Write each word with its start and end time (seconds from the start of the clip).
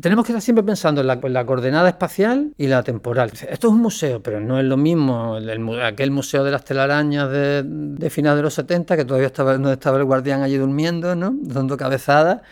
tenemos 0.00 0.24
que 0.24 0.32
estar 0.32 0.42
siempre 0.42 0.64
pensando 0.64 1.00
en 1.00 1.06
la, 1.06 1.46
coordenada 1.46 1.88
espacial 1.88 2.52
y 2.56 2.66
la 2.66 2.82
temporal. 2.82 3.30
Esto 3.32 3.68
es 3.68 3.72
un 3.72 3.80
museo, 3.80 4.22
pero 4.22 4.40
no 4.40 4.58
es 4.58 4.64
lo 4.64 4.76
mismo 4.76 5.38
aquel 5.82 6.10
museo 6.10 6.44
de 6.44 6.50
las 6.50 6.64
telarañas 6.64 7.30
de, 7.30 7.62
de 7.64 8.08
de 8.08 8.42
los 8.42 8.54
70, 8.54 8.96
que 8.96 9.04
todavía 9.04 9.28
estaba, 9.28 9.54
estaba 9.72 9.98
el 9.98 10.04
guardián 10.04 10.42
allí 10.42 10.56
durmiendo, 10.56 11.14
¿no? 11.14 11.34
dando 11.40 11.76
cabezadas, 11.76 12.42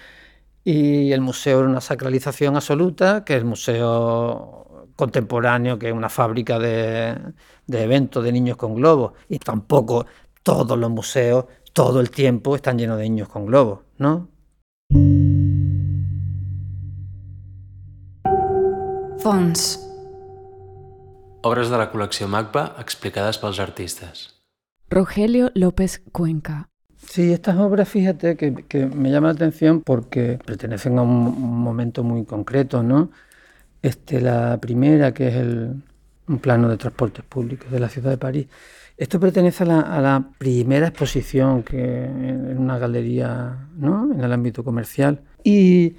y 0.65 1.13
el 1.13 1.21
museo 1.21 1.61
era 1.61 1.69
una 1.69 1.81
sacralización 1.81 2.57
absoluta, 2.57 3.25
que 3.25 3.35
el 3.35 3.45
museo 3.45 4.87
contemporáneo, 4.97 5.79
que 5.79 5.89
es 5.89 5.93
una 5.95 6.09
fábrica 6.09 6.59
de, 6.59 7.17
de 7.67 7.83
eventos 7.83 8.23
de 8.25 8.33
niños 8.33 8.57
con 8.57 8.75
globos, 8.75 9.13
y 9.29 9.39
tampoco 9.39 10.07
todos 10.43 10.79
los 10.79 10.91
museos 10.91 11.47
todo 11.75 12.01
el 12.01 12.11
tiempo 12.11 12.55
están 12.57 12.79
llenos 12.79 12.99
de 12.99 13.05
niños 13.05 13.29
con 13.29 13.47
globos, 13.47 13.81
¿no? 13.99 14.29
Fons. 19.25 19.79
Obres 21.49 21.71
de 21.73 21.79
la 21.81 21.87
col·lecció 21.89 22.27
MACBA 22.29 22.65
explicades 22.83 23.39
pels 23.41 23.57
artistas. 23.63 24.19
Rogelio 24.91 25.51
López 25.55 26.03
Cuenca. 26.13 26.69
Sí, 26.99 27.33
estas 27.33 27.57
obras, 27.57 27.89
fíjate, 27.89 28.37
que, 28.37 28.53
que, 28.69 28.85
me 28.85 29.11
llaman 29.11 29.29
la 29.29 29.37
atención 29.37 29.81
porque 29.81 30.39
pertenecen 30.45 30.99
a 30.99 31.03
un, 31.03 31.41
momento 31.41 32.05
muy 32.05 32.27
concreto, 32.27 32.83
¿no? 32.83 33.13
Este, 33.81 34.21
la 34.21 34.59
primera, 34.61 35.15
que 35.15 35.29
es 35.29 35.37
el, 35.37 35.83
un 36.29 36.39
plano 36.39 36.69
de 36.69 36.77
transportes 36.77 37.25
públicos 37.25 37.71
de 37.71 37.81
la 37.81 37.89
ciudad 37.89 38.11
de 38.11 38.19
París. 38.19 38.47
Esto 38.99 39.19
pertenece 39.19 39.65
a 39.65 39.67
la, 39.67 39.81
a 39.81 40.03
la 40.03 40.23
primera 40.37 40.89
exposición 40.89 41.63
que 41.63 42.05
en 42.05 42.59
una 42.59 42.79
galería, 42.79 43.69
¿no? 43.75 44.13
En 44.13 44.21
el 44.21 44.31
ámbito 44.31 44.63
comercial. 44.63 45.23
Y 45.43 45.97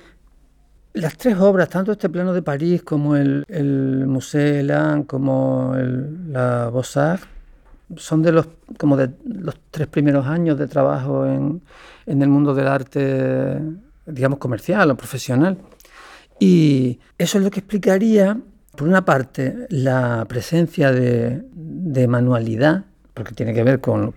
las 0.95 1.17
tres 1.17 1.37
obras, 1.37 1.69
tanto 1.69 1.91
este 1.91 2.09
plano 2.09 2.33
de 2.33 2.41
París 2.41 2.81
como 2.83 3.15
el, 3.15 3.43
el 3.47 4.07
Musée 4.07 4.61
Elan, 4.61 5.03
como 5.03 5.75
el, 5.75 6.31
la 6.31 6.69
Beaux-Arts, 6.69 7.27
son 7.97 8.23
de 8.23 8.31
los, 8.31 8.47
como 8.77 8.97
de 8.97 9.11
los 9.25 9.55
tres 9.71 9.87
primeros 9.87 10.25
años 10.25 10.57
de 10.57 10.67
trabajo 10.67 11.25
en, 11.25 11.61
en 12.05 12.21
el 12.21 12.29
mundo 12.29 12.55
del 12.55 12.67
arte, 12.67 13.59
digamos, 14.05 14.39
comercial 14.39 14.89
o 14.91 14.97
profesional. 14.97 15.57
Y 16.39 16.99
eso 17.17 17.37
es 17.37 17.43
lo 17.43 17.51
que 17.51 17.59
explicaría, 17.59 18.39
por 18.75 18.87
una 18.87 19.05
parte, 19.05 19.67
la 19.69 20.25
presencia 20.27 20.91
de, 20.91 21.43
manualidad, 22.07 22.85
porque 23.13 23.33
tiene 23.33 23.53
que 23.53 23.63
ver 23.63 23.79
con 23.79 24.11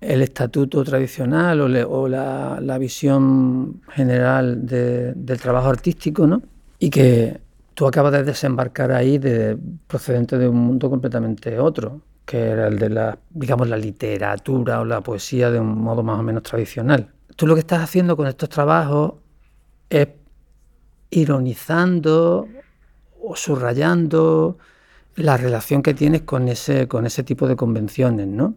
el 0.00 0.22
estatuto 0.22 0.84
tradicional 0.84 1.60
o, 1.60 2.08
la, 2.08 2.78
visión 2.78 3.80
general 3.88 4.66
del 4.66 5.40
trabajo 5.40 5.68
artístico, 5.68 6.26
¿no? 6.26 6.42
Y 6.78 6.90
que 6.90 7.40
tú 7.74 7.86
acabas 7.86 8.12
de 8.12 8.22
desembarcar 8.22 8.92
ahí 8.92 9.18
de, 9.18 9.58
procedente 9.86 10.38
de 10.38 10.48
un 10.48 10.58
mundo 10.58 10.88
completamente 10.88 11.58
otro, 11.58 12.00
que 12.24 12.38
era 12.38 12.68
el 12.68 12.78
de 12.78 12.90
la, 12.90 13.18
digamos, 13.30 13.68
la 13.68 13.76
literatura 13.76 14.80
o 14.80 14.84
la 14.84 15.00
poesía 15.00 15.50
de 15.50 15.58
un 15.58 15.78
modo 15.78 16.02
más 16.02 16.20
o 16.20 16.22
menos 16.22 16.42
tradicional. 16.44 17.08
Tú 17.34 17.46
lo 17.46 17.54
que 17.54 17.60
estás 17.60 17.82
haciendo 17.82 18.16
con 18.16 18.26
estos 18.26 18.48
trabajos 18.48 19.14
es 19.90 20.08
ironizando 21.10 22.46
o 23.20 23.34
subrayando 23.34 24.58
la 25.16 25.36
relación 25.36 25.82
que 25.82 25.94
tienes 25.94 26.22
con 26.22 26.48
ese, 26.48 26.86
con 26.86 27.06
ese 27.06 27.24
tipo 27.24 27.48
de 27.48 27.56
convenciones, 27.56 28.28
¿no? 28.28 28.54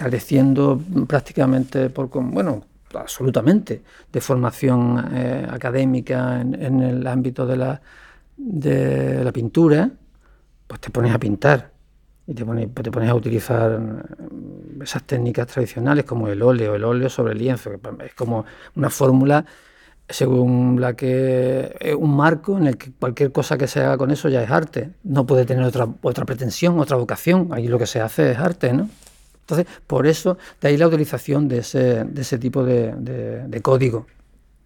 Careciendo 0.00 0.80
prácticamente, 1.06 1.90
por, 1.90 2.08
bueno, 2.08 2.64
absolutamente, 2.94 3.82
de 4.10 4.20
formación 4.22 5.10
eh, 5.12 5.46
académica 5.50 6.40
en, 6.40 6.82
el 6.82 7.06
ámbito 7.06 7.46
de 7.46 7.56
la, 7.58 7.82
de 8.34 9.22
la 9.22 9.30
pintura, 9.30 9.90
pues 10.66 10.80
te 10.80 10.88
pones 10.88 11.14
a 11.14 11.18
pintar 11.18 11.70
y 12.26 12.32
te 12.32 12.46
pones, 12.46 12.72
te 12.72 12.90
pones 12.90 13.10
a 13.10 13.14
utilizar 13.14 13.78
mm, 13.78 14.80
esas 14.80 15.02
técnicas 15.02 15.46
tradicionales 15.48 16.06
como 16.06 16.28
el 16.28 16.40
óleo, 16.40 16.74
el 16.74 16.84
óleo 16.84 17.10
sobre 17.10 17.34
el 17.34 17.38
lienzo, 17.38 17.70
que 17.70 18.06
es 18.06 18.14
como 18.14 18.46
una 18.76 18.88
fórmula 18.88 19.44
según 20.08 20.80
la 20.80 20.94
que 20.94 21.76
es 21.78 21.94
un 21.94 22.16
marco 22.16 22.56
en 22.56 22.68
el 22.68 22.78
que 22.78 22.90
cualquier 22.92 23.32
cosa 23.32 23.58
que 23.58 23.68
se 23.68 23.80
haga 23.80 23.98
con 23.98 24.10
eso 24.10 24.30
ya 24.30 24.42
es 24.42 24.50
arte. 24.50 24.90
No 25.04 25.26
puede 25.26 25.44
tener 25.44 25.62
otra, 25.62 25.86
otra 26.02 26.24
pretensión, 26.24 26.80
otra 26.80 26.96
vocación. 26.96 27.50
Ahí 27.52 27.68
lo 27.68 27.78
que 27.78 27.86
se 27.86 28.00
hace 28.00 28.32
es 28.32 28.38
arte, 28.38 28.72
¿no? 28.72 28.88
Entonces, 29.50 29.82
por 29.86 30.06
eso, 30.06 30.38
de 30.60 30.68
ahí 30.68 30.76
la 30.76 30.86
utilización 30.86 31.48
de 31.48 31.58
ese, 31.58 32.38
tipo 32.38 32.62
de, 32.64 33.60
código. 33.62 34.06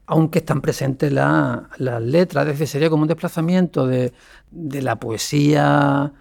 Aunque 0.06 0.40
están 0.40 0.60
presentes 0.60 1.10
las 1.10 2.02
letras, 2.02 2.44
es 2.44 2.52
decir, 2.52 2.68
sería 2.68 2.90
como 2.90 3.02
un 3.02 3.08
desplazamiento 3.08 3.86
de, 3.86 4.12
la 4.52 4.96
poesía 5.00 6.12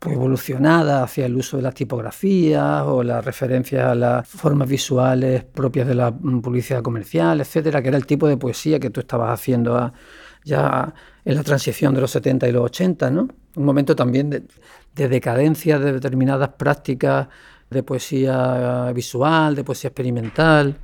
pues, 0.00 0.16
evolucionada 0.16 1.04
hacia 1.04 1.26
el 1.26 1.36
uso 1.36 1.58
de 1.58 1.62
las 1.62 1.74
tipografías 1.74 2.82
o 2.86 3.04
la 3.04 3.20
referencia 3.20 3.92
a 3.92 3.94
las 3.94 4.26
formas 4.26 4.68
visuales 4.68 5.44
propias 5.44 5.86
de 5.86 5.94
la 5.94 6.10
publicidad 6.10 6.82
comercial, 6.82 7.40
etcétera, 7.40 7.80
que 7.82 7.88
era 7.88 7.96
el 7.96 8.06
tipo 8.06 8.26
de 8.26 8.36
poesía 8.36 8.80
que 8.80 8.90
tú 8.90 8.98
estabas 8.98 9.30
haciendo 9.32 9.92
ya 10.44 10.92
en 11.24 11.34
la 11.36 11.44
transición 11.44 11.94
de 11.94 12.00
los 12.00 12.10
70 12.10 12.48
y 12.48 12.52
los 12.52 12.64
80, 12.64 13.10
¿no? 13.10 13.28
Un 13.54 13.64
momento 13.64 13.94
también 13.94 14.30
de 14.30 15.08
decadencia 15.08 15.78
de 15.78 15.92
determinadas 15.92 16.50
prácticas 16.50 17.28
de 17.70 17.82
poesía 17.82 18.92
visual, 18.92 19.54
de 19.54 19.64
poesía 19.64 19.88
experimental, 19.88 20.76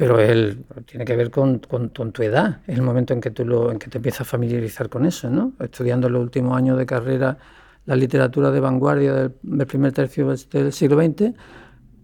pero 0.00 0.18
él 0.18 0.64
tiene 0.86 1.04
que 1.04 1.14
ver 1.14 1.30
con, 1.30 1.58
con, 1.58 1.90
tu 1.90 2.22
edad, 2.22 2.60
es 2.66 2.76
el 2.76 2.82
momento 2.82 3.12
en 3.12 3.20
que, 3.20 3.30
tú 3.30 3.68
en 3.68 3.78
que 3.78 3.88
te 3.88 3.98
empiezas 3.98 4.22
a 4.22 4.24
familiarizar 4.24 4.88
con 4.88 5.04
eso, 5.04 5.28
¿no? 5.28 5.52
Estudiando 5.60 6.06
en 6.06 6.14
los 6.14 6.22
últimos 6.22 6.56
años 6.56 6.78
de 6.78 6.86
carrera 6.86 7.36
la 7.84 7.96
literatura 7.96 8.50
de 8.50 8.60
vanguardia 8.60 9.12
del, 9.12 9.66
primer 9.66 9.92
tercio 9.92 10.28
del 10.28 10.72
siglo 10.72 10.96
XX, 10.96 11.34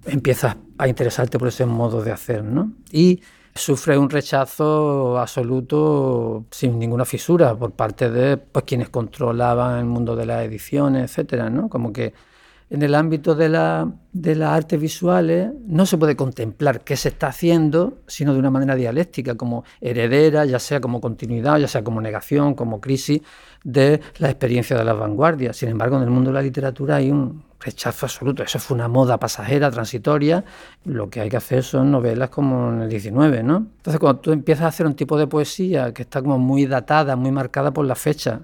empiezas 0.06 0.56
a 0.76 0.88
interesarte 0.88 1.38
por 1.38 1.48
ese 1.48 1.64
modo 1.64 2.02
de 2.02 2.12
hacer, 2.12 2.44
¿no? 2.44 2.72
Y 2.90 3.22
sufre 3.54 3.96
un 3.96 4.10
rechazo 4.10 5.18
absoluto 5.18 6.44
sin 6.50 6.78
ninguna 6.78 7.06
fisura 7.06 7.56
por 7.56 7.72
parte 7.72 8.10
de 8.10 8.36
pues, 8.36 8.64
quienes 8.66 8.90
controlaban 8.90 9.78
el 9.78 9.86
mundo 9.86 10.14
de 10.14 10.26
las 10.26 10.44
ediciones, 10.44 11.10
etcétera, 11.10 11.48
¿no? 11.48 11.70
Como 11.70 11.92
que 11.92 12.12
en 12.68 12.82
el 12.82 12.94
ámbito 12.94 13.34
de, 13.34 13.48
la, 13.48 13.92
de 14.12 14.34
las 14.34 14.50
artes 14.50 14.80
visuales 14.80 15.50
no 15.66 15.86
se 15.86 15.98
puede 15.98 16.16
contemplar 16.16 16.80
qué 16.80 16.96
se 16.96 17.10
está 17.10 17.28
haciendo, 17.28 17.98
sino 18.08 18.32
de 18.32 18.40
una 18.40 18.50
manera 18.50 18.74
dialéctica, 18.74 19.36
como 19.36 19.64
heredera, 19.80 20.44
ya 20.44 20.58
sea 20.58 20.80
como 20.80 21.00
continuidad, 21.00 21.58
ya 21.58 21.68
sea 21.68 21.84
como 21.84 22.00
negación, 22.00 22.54
como 22.54 22.80
crisis 22.80 23.22
de 23.62 24.00
la 24.18 24.30
experiencia 24.30 24.76
de 24.76 24.84
las 24.84 24.98
vanguardias. 24.98 25.56
Sin 25.56 25.68
embargo, 25.68 25.96
en 25.96 26.02
el 26.02 26.10
mundo 26.10 26.30
de 26.30 26.34
la 26.34 26.42
literatura 26.42 26.96
hay 26.96 27.10
un 27.10 27.44
rechazo 27.60 28.06
absoluto. 28.06 28.42
Eso 28.42 28.58
fue 28.58 28.74
una 28.74 28.88
moda 28.88 29.18
pasajera, 29.18 29.70
transitoria. 29.70 30.44
Lo 30.84 31.08
que 31.08 31.20
hay 31.20 31.28
que 31.28 31.36
hacer 31.36 31.62
son 31.62 31.92
novelas 31.92 32.30
como 32.30 32.72
en 32.72 32.82
el 32.82 32.88
19, 32.88 33.44
¿no? 33.44 33.58
Entonces, 33.76 34.00
cuando 34.00 34.20
tú 34.20 34.32
empiezas 34.32 34.64
a 34.64 34.68
hacer 34.68 34.86
un 34.86 34.94
tipo 34.94 35.16
de 35.16 35.28
poesía 35.28 35.94
que 35.94 36.02
está 36.02 36.20
como 36.20 36.38
muy 36.38 36.66
datada, 36.66 37.14
muy 37.14 37.30
marcada 37.30 37.72
por 37.72 37.86
la 37.86 37.94
fecha, 37.94 38.42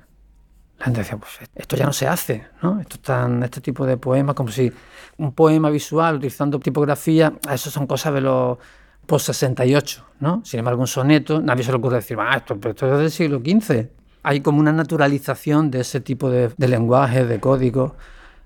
la 0.83 0.87
gente 0.87 1.01
decía, 1.03 1.17
pues 1.17 1.49
esto 1.55 1.77
ya 1.77 1.87
no 1.87 1.93
se 1.93 2.09
hace, 2.09 2.45
¿no? 2.61 2.81
Esto 2.81 2.97
están, 2.97 3.41
este 3.45 3.61
tipo 3.61 3.87
de 3.87 3.97
poemas, 3.97 4.35
como 4.35 4.51
si 4.51 4.73
un 5.17 5.33
poema 5.33 5.71
visual 5.71 6.17
utilizando 6.17 6.59
tipografía, 6.59 7.35
eso 7.49 7.71
son 7.71 7.87
cosas 7.87 8.15
de 8.15 8.21
los 8.21 8.59
post 9.07 9.27
68, 9.27 10.05
¿no? 10.19 10.43
Sin 10.45 10.59
embargo, 10.59 10.81
un 10.81 10.89
soneto, 10.89 11.41
nadie 11.41 11.63
se 11.63 11.71
le 11.71 11.77
ocurre 11.77 11.97
decir, 11.97 12.17
ah, 12.19 12.37
esto, 12.37 12.59
esto 12.69 12.93
es 12.95 12.99
del 12.99 13.11
siglo 13.13 13.39
XV. 13.39 13.91
Hay 14.25 14.41
como 14.41 14.59
una 14.59 14.73
naturalización 14.73 15.71
de 15.71 15.83
ese 15.83 16.01
tipo 16.01 16.29
de, 16.29 16.51
de 16.57 16.67
lenguaje, 16.67 17.27
de 17.27 17.39
código, 17.39 17.95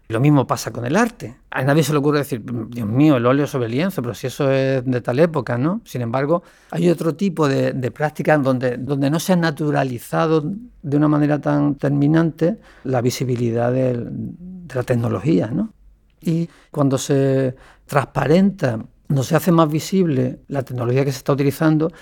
lo 0.08 0.20
mismo 0.20 0.46
pasa 0.46 0.70
con 0.70 0.86
el 0.86 0.96
arte. 0.96 1.36
A 1.50 1.62
nadie 1.62 1.82
se 1.82 1.92
le 1.92 1.98
ocurre 1.98 2.18
decir, 2.18 2.42
Dios 2.68 2.86
mío, 2.86 3.16
el 3.16 3.26
óleo 3.26 3.46
sobre 3.46 3.66
el 3.66 3.72
lienzo, 3.72 4.02
pero 4.02 4.14
si 4.14 4.28
eso 4.28 4.50
es 4.50 4.84
de 4.84 5.00
tal 5.00 5.18
época, 5.18 5.58
¿no? 5.58 5.80
Sin 5.84 6.02
embargo, 6.02 6.42
hay 6.70 6.88
otro 6.88 7.14
tipo 7.16 7.48
de, 7.48 7.72
de 7.72 7.90
prácticas 7.90 8.42
donde, 8.42 8.76
donde 8.76 9.10
no 9.10 9.18
se 9.18 9.32
ha 9.32 9.36
naturalizado 9.36 10.44
de 10.82 10.96
una 10.96 11.08
manera 11.08 11.40
tan 11.40 11.74
terminante 11.74 12.58
la 12.84 13.00
visibilidad 13.00 13.72
de 13.72 14.10
la 14.72 14.82
tecnología, 14.84 15.48
¿no? 15.48 15.72
Y 16.20 16.48
cuando 16.70 16.98
se 16.98 17.56
transparenta, 17.86 18.78
no 19.08 19.22
se 19.22 19.36
hace 19.36 19.52
más 19.52 19.68
visible 19.68 20.40
la 20.48 20.62
tecnología 20.62 21.04
que 21.04 21.12
se 21.12 21.18
está 21.18 21.32
utilizando, 21.32 21.92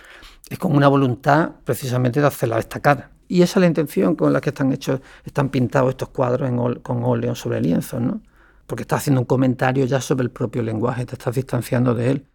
es 0.48 0.58
con 0.58 0.76
una 0.76 0.88
voluntad 0.88 1.52
precisamente 1.64 2.20
de 2.20 2.26
hacerla 2.26 2.56
destacar. 2.56 3.13
Y 3.34 3.42
esa 3.42 3.58
es 3.58 3.62
la 3.62 3.66
intención 3.66 4.14
con 4.14 4.32
la 4.32 4.40
que 4.40 4.50
están 4.50 4.72
hechos, 4.72 5.00
están 5.24 5.48
pintados 5.48 5.90
estos 5.90 6.10
cuadros 6.10 6.48
con 6.82 7.02
óleo 7.02 7.34
sobre 7.34 7.60
lienzos, 7.60 8.00
¿no? 8.00 8.20
Porque 8.64 8.82
estás 8.82 9.00
haciendo 9.00 9.22
un 9.22 9.26
comentario 9.26 9.86
ya 9.86 10.00
sobre 10.00 10.22
el 10.22 10.30
propio 10.30 10.62
lenguaje, 10.62 11.04
te 11.04 11.16
estás 11.16 11.34
distanciando 11.34 11.96
de 11.96 12.10
él. 12.12 12.26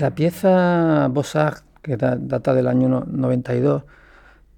La 0.00 0.12
pieza 0.16 1.06
Bossart, 1.12 1.62
que 1.80 1.96
data 1.96 2.52
del 2.54 2.66
año 2.66 3.04
92, 3.06 3.84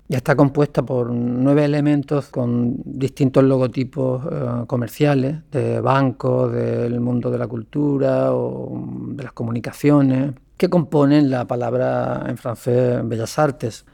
ya 0.09 0.17
está 0.17 0.35
compuesta 0.37 0.83
por 0.83 1.11
nueve 1.11 1.67
elementos 1.67 2.29
con 2.29 2.75
distintos 2.87 3.45
logotipos 3.45 4.25
eh, 4.25 4.65
comerciales, 4.67 5.37
de 5.51 5.83
bancos, 5.83 6.51
del 6.51 6.99
mundo 7.01 7.31
de 7.31 7.37
la 7.37 7.47
cultura 7.47 8.33
o 8.33 8.87
de 9.09 9.23
las 9.23 9.35
comunicaciones, 9.35 10.33
que 10.57 10.71
componen 10.71 11.29
la 11.29 11.45
palabra 11.47 12.25
en 12.27 12.39
francés 12.39 13.07
Bellas 13.07 13.39
Artes. 13.39 13.85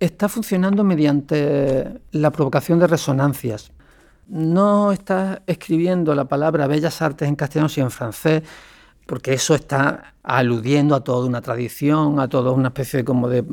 Está 0.00 0.28
funcionando 0.28 0.84
mediante 0.84 2.00
la 2.12 2.30
provocación 2.30 2.78
de 2.78 2.86
resonancias. 2.86 3.72
No 4.28 4.92
está 4.92 5.42
escribiendo 5.46 6.14
la 6.14 6.26
palabra 6.26 6.66
bellas 6.66 7.00
artes 7.02 7.28
en 7.28 7.36
castellano, 7.36 7.68
sino 7.68 7.86
en 7.86 7.90
francés, 7.90 8.42
porque 9.06 9.32
eso 9.32 9.54
está 9.54 10.14
aludiendo 10.22 10.94
a 10.94 11.02
toda 11.02 11.26
una 11.26 11.40
tradición, 11.40 12.20
a 12.20 12.28
toda 12.28 12.52
una 12.52 12.68
especie 12.68 12.98
de, 12.98 13.04
como 13.04 13.28
de 13.28 13.44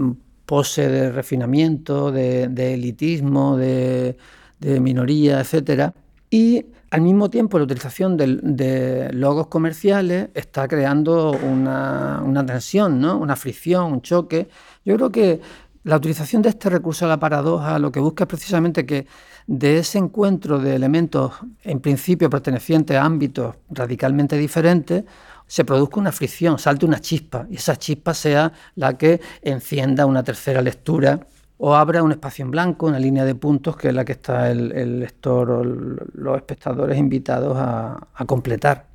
pose 0.46 0.90
de 0.90 1.12
refinamiento, 1.12 2.12
de, 2.12 2.74
elitismo, 2.74 3.58
de, 3.58 4.18
minoría, 4.60 5.40
etc. 5.40 5.92
Y 6.30 6.66
al 6.92 7.02
mismo 7.02 7.30
tiempo 7.30 7.58
la 7.58 7.64
utilización 7.64 8.18
de, 8.18 9.10
logos 9.14 9.48
comerciales 9.48 10.30
está 10.34 10.68
creando 10.68 11.32
una, 11.32 12.22
una 12.24 12.46
tensión, 12.46 13.00
¿no? 13.00 13.18
una 13.18 13.36
fricción, 13.36 13.94
un 13.94 14.02
choque. 14.02 14.50
Yo 14.84 14.96
creo 14.96 15.12
que 15.12 15.42
la 15.86 15.98
utilización 15.98 16.42
de 16.42 16.50
este 16.50 16.70
recurso 16.70 17.06
a 17.06 17.08
la 17.08 17.20
paradoja 17.20 17.78
lo 17.78 17.92
que 17.92 18.00
busca 18.00 18.24
es 18.24 18.28
precisamente 18.28 18.88
que 18.88 19.06
de 19.46 19.78
ese 19.78 20.00
encuentro 20.00 20.58
de 20.58 20.76
elementos 20.76 21.34
en 21.64 21.80
principio 21.80 22.28
pertenecientes 22.28 22.98
a 22.98 23.06
ámbitos 23.06 23.56
radicalmente 23.70 24.36
diferentes 24.36 25.04
se 25.46 25.64
produzca 25.64 26.00
una 26.00 26.12
fricción, 26.12 26.58
salte 26.58 26.88
una 26.88 27.00
chispa 27.00 27.46
y 27.52 27.58
esa 27.58 27.76
chispa 27.76 28.16
sea 28.16 28.52
la 28.74 28.98
que 28.98 29.22
encienda 29.44 30.08
una 30.08 30.24
tercera 30.24 30.60
lectura 30.64 31.20
o 31.58 31.76
abra 31.76 32.02
un 32.02 32.12
espacio 32.12 32.44
en 32.44 32.52
blanco, 32.52 32.88
una 32.88 33.00
línea 33.00 33.24
de 33.24 33.36
puntos 33.36 33.78
que 33.78 33.90
es 33.90 33.94
la 33.94 34.04
que 34.04 34.14
está 34.14 34.50
el, 34.50 35.00
lector 35.00 35.52
o 35.52 35.64
los 35.64 36.36
espectadores 36.36 36.98
invitados 36.98 37.56
a, 37.58 38.08
a 38.12 38.26
completar. 38.26 38.88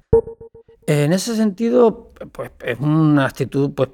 En 0.86 1.12
ese 1.12 1.36
sentido, 1.36 2.08
pues 2.32 2.50
es 2.64 2.80
una 2.80 3.26
actitud 3.26 3.70
pues, 3.74 3.90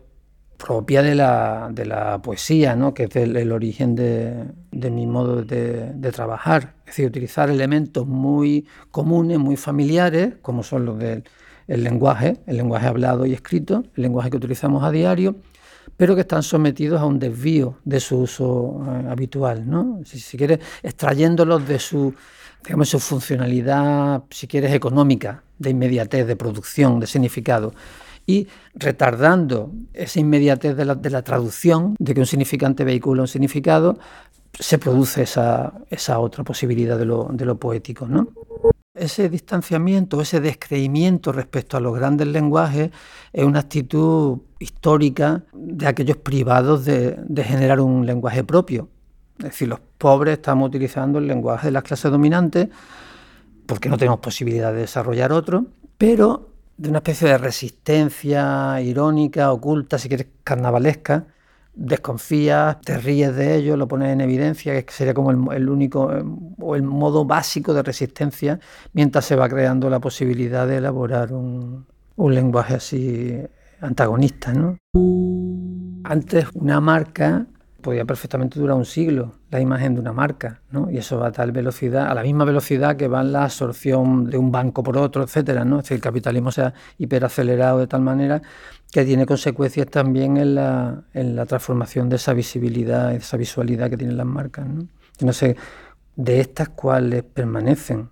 propia 0.56 1.02
de 1.02 1.14
la, 1.14 1.68
de 1.72 1.86
la 1.86 2.20
poesía, 2.22 2.74
¿no? 2.74 2.94
que 2.94 3.04
es 3.04 3.16
el, 3.16 3.52
origen 3.52 3.94
de, 3.94 4.44
de, 4.70 4.90
mi 4.90 5.06
modo 5.06 5.42
de, 5.42 5.92
de, 5.92 6.12
trabajar. 6.12 6.74
Es 6.80 6.86
decir, 6.86 7.06
utilizar 7.06 7.50
elementos 7.50 8.06
muy 8.06 8.66
comunes, 8.90 9.38
muy 9.38 9.56
familiares, 9.56 10.34
como 10.42 10.62
son 10.62 10.84
los 10.84 10.98
del 10.98 11.24
lenguaje, 11.68 12.38
el 12.46 12.56
lenguaje 12.56 12.86
hablado 12.86 13.26
y 13.26 13.32
escrito, 13.32 13.84
el 13.96 14.02
lenguaje 14.02 14.30
que 14.30 14.36
utilizamos 14.38 14.82
a 14.82 14.90
diario, 14.90 15.36
pero 15.96 16.14
que 16.14 16.22
están 16.22 16.42
sometidos 16.42 17.00
a 17.00 17.06
un 17.06 17.18
desvío 17.18 17.78
de 17.84 18.00
su 18.00 18.18
uso 18.18 18.82
eh, 18.86 19.06
habitual. 19.10 19.68
¿no? 19.68 20.00
Si, 20.04 20.18
si 20.18 20.36
quieres, 20.36 20.60
extrayéndolos 20.82 21.66
de 21.68 21.78
su, 21.78 22.14
digamos, 22.64 22.88
su 22.88 22.98
funcionalidad, 22.98 24.22
si 24.30 24.46
quieres, 24.46 24.72
económica, 24.72 25.42
de 25.58 25.70
inmediatez, 25.70 26.26
de 26.26 26.36
producción, 26.36 27.00
de 27.00 27.06
significado 27.06 27.72
y 28.26 28.48
retardando 28.74 29.72
esa 29.92 30.20
inmediatez 30.20 30.76
de 30.76 30.84
la, 30.84 30.94
de 30.96 31.10
la 31.10 31.22
traducción, 31.22 31.94
de 31.98 32.12
que 32.12 32.20
un 32.20 32.26
significante 32.26 32.84
vehicula 32.84 33.22
un 33.22 33.28
significado, 33.28 33.98
se 34.58 34.78
produce 34.78 35.22
esa, 35.22 35.72
esa 35.90 36.18
otra 36.18 36.42
posibilidad 36.42 36.98
de 36.98 37.04
lo, 37.04 37.28
de 37.32 37.44
lo 37.44 37.58
poético. 37.58 38.06
¿no? 38.06 38.28
Ese 38.94 39.28
distanciamiento, 39.28 40.20
ese 40.20 40.40
descreimiento 40.40 41.32
respecto 41.32 41.76
a 41.76 41.80
los 41.80 41.94
grandes 41.94 42.26
lenguajes 42.28 42.90
es 43.32 43.44
una 43.44 43.60
actitud 43.60 44.38
histórica 44.58 45.44
de 45.52 45.86
aquellos 45.86 46.16
privados 46.16 46.84
de, 46.84 47.16
de 47.26 47.44
generar 47.44 47.80
un 47.80 48.06
lenguaje 48.06 48.42
propio. 48.42 48.88
Es 49.38 49.44
decir, 49.44 49.68
los 49.68 49.80
pobres 49.98 50.38
estamos 50.38 50.68
utilizando 50.68 51.18
el 51.18 51.26
lenguaje 51.26 51.66
de 51.66 51.72
las 51.72 51.82
clases 51.82 52.10
dominantes 52.10 52.68
porque 53.66 53.88
no 53.88 53.98
tenemos 53.98 54.20
posibilidad 54.20 54.72
de 54.72 54.80
desarrollar 54.80 55.32
otro, 55.32 55.66
pero 55.98 56.55
de 56.76 56.88
una 56.90 56.98
especie 56.98 57.28
de 57.28 57.38
resistencia 57.38 58.80
irónica, 58.80 59.52
oculta, 59.52 59.98
si 59.98 60.08
quieres, 60.08 60.28
carnavalesca. 60.44 61.26
Desconfías, 61.74 62.80
te 62.80 62.96
ríes 62.96 63.36
de 63.36 63.56
ello, 63.56 63.76
lo 63.76 63.86
pones 63.86 64.12
en 64.12 64.22
evidencia, 64.22 64.82
que 64.82 64.92
sería 64.92 65.12
como 65.12 65.52
el, 65.52 65.68
único 65.68 66.10
o 66.58 66.74
el 66.74 66.82
modo 66.82 67.26
básico 67.26 67.74
de 67.74 67.82
resistencia, 67.82 68.58
mientras 68.94 69.26
se 69.26 69.36
va 69.36 69.48
creando 69.48 69.90
la 69.90 70.00
posibilidad 70.00 70.66
de 70.66 70.78
elaborar 70.78 71.34
un, 71.34 71.86
un 72.16 72.34
lenguaje 72.34 72.74
así 72.74 73.38
antagonista. 73.80 74.54
¿no? 74.54 74.78
Antes 76.04 76.46
una 76.54 76.80
marca 76.80 77.46
podía 77.82 78.04
perfectamente 78.04 78.58
durar 78.58 78.76
un 78.76 78.86
siglo 78.86 79.34
imagen 79.60 79.94
de 79.94 80.00
una 80.00 80.12
marca, 80.12 80.62
¿no? 80.70 80.90
Y 80.90 80.98
eso 80.98 81.18
va 81.18 81.28
a 81.28 81.32
tal 81.32 81.52
velocidad, 81.52 82.08
a 82.10 82.14
la 82.14 82.22
misma 82.22 82.44
velocidad 82.44 82.96
que 82.96 83.08
va 83.08 83.22
la 83.22 83.44
absorción 83.44 84.30
de 84.30 84.38
un 84.38 84.50
banco 84.52 84.82
por 84.82 84.96
otro, 84.98 85.22
etcétera, 85.22 85.64
¿no? 85.64 85.78
Es 85.78 85.84
decir, 85.84 85.96
el 85.96 86.00
capitalismo 86.02 86.52
se 86.52 86.62
ha 86.62 86.74
hiperacelerado 86.98 87.78
de 87.78 87.86
tal 87.86 88.02
manera 88.02 88.42
que 88.90 89.04
tiene 89.04 89.26
consecuencias 89.26 89.86
también 89.88 90.36
en 90.36 90.54
la, 90.54 91.04
en 91.12 91.36
la 91.36 91.46
transformación 91.46 92.08
de 92.08 92.16
esa 92.16 92.32
visibilidad, 92.32 93.14
esa 93.14 93.36
visualidad 93.36 93.90
que 93.90 93.96
tienen 93.96 94.16
las 94.16 94.26
marcas, 94.26 94.66
¿no? 94.66 94.86
no 95.20 95.32
sé, 95.32 95.56
de 96.14 96.40
estas 96.40 96.70
cuáles 96.70 97.22
permanecen, 97.24 98.10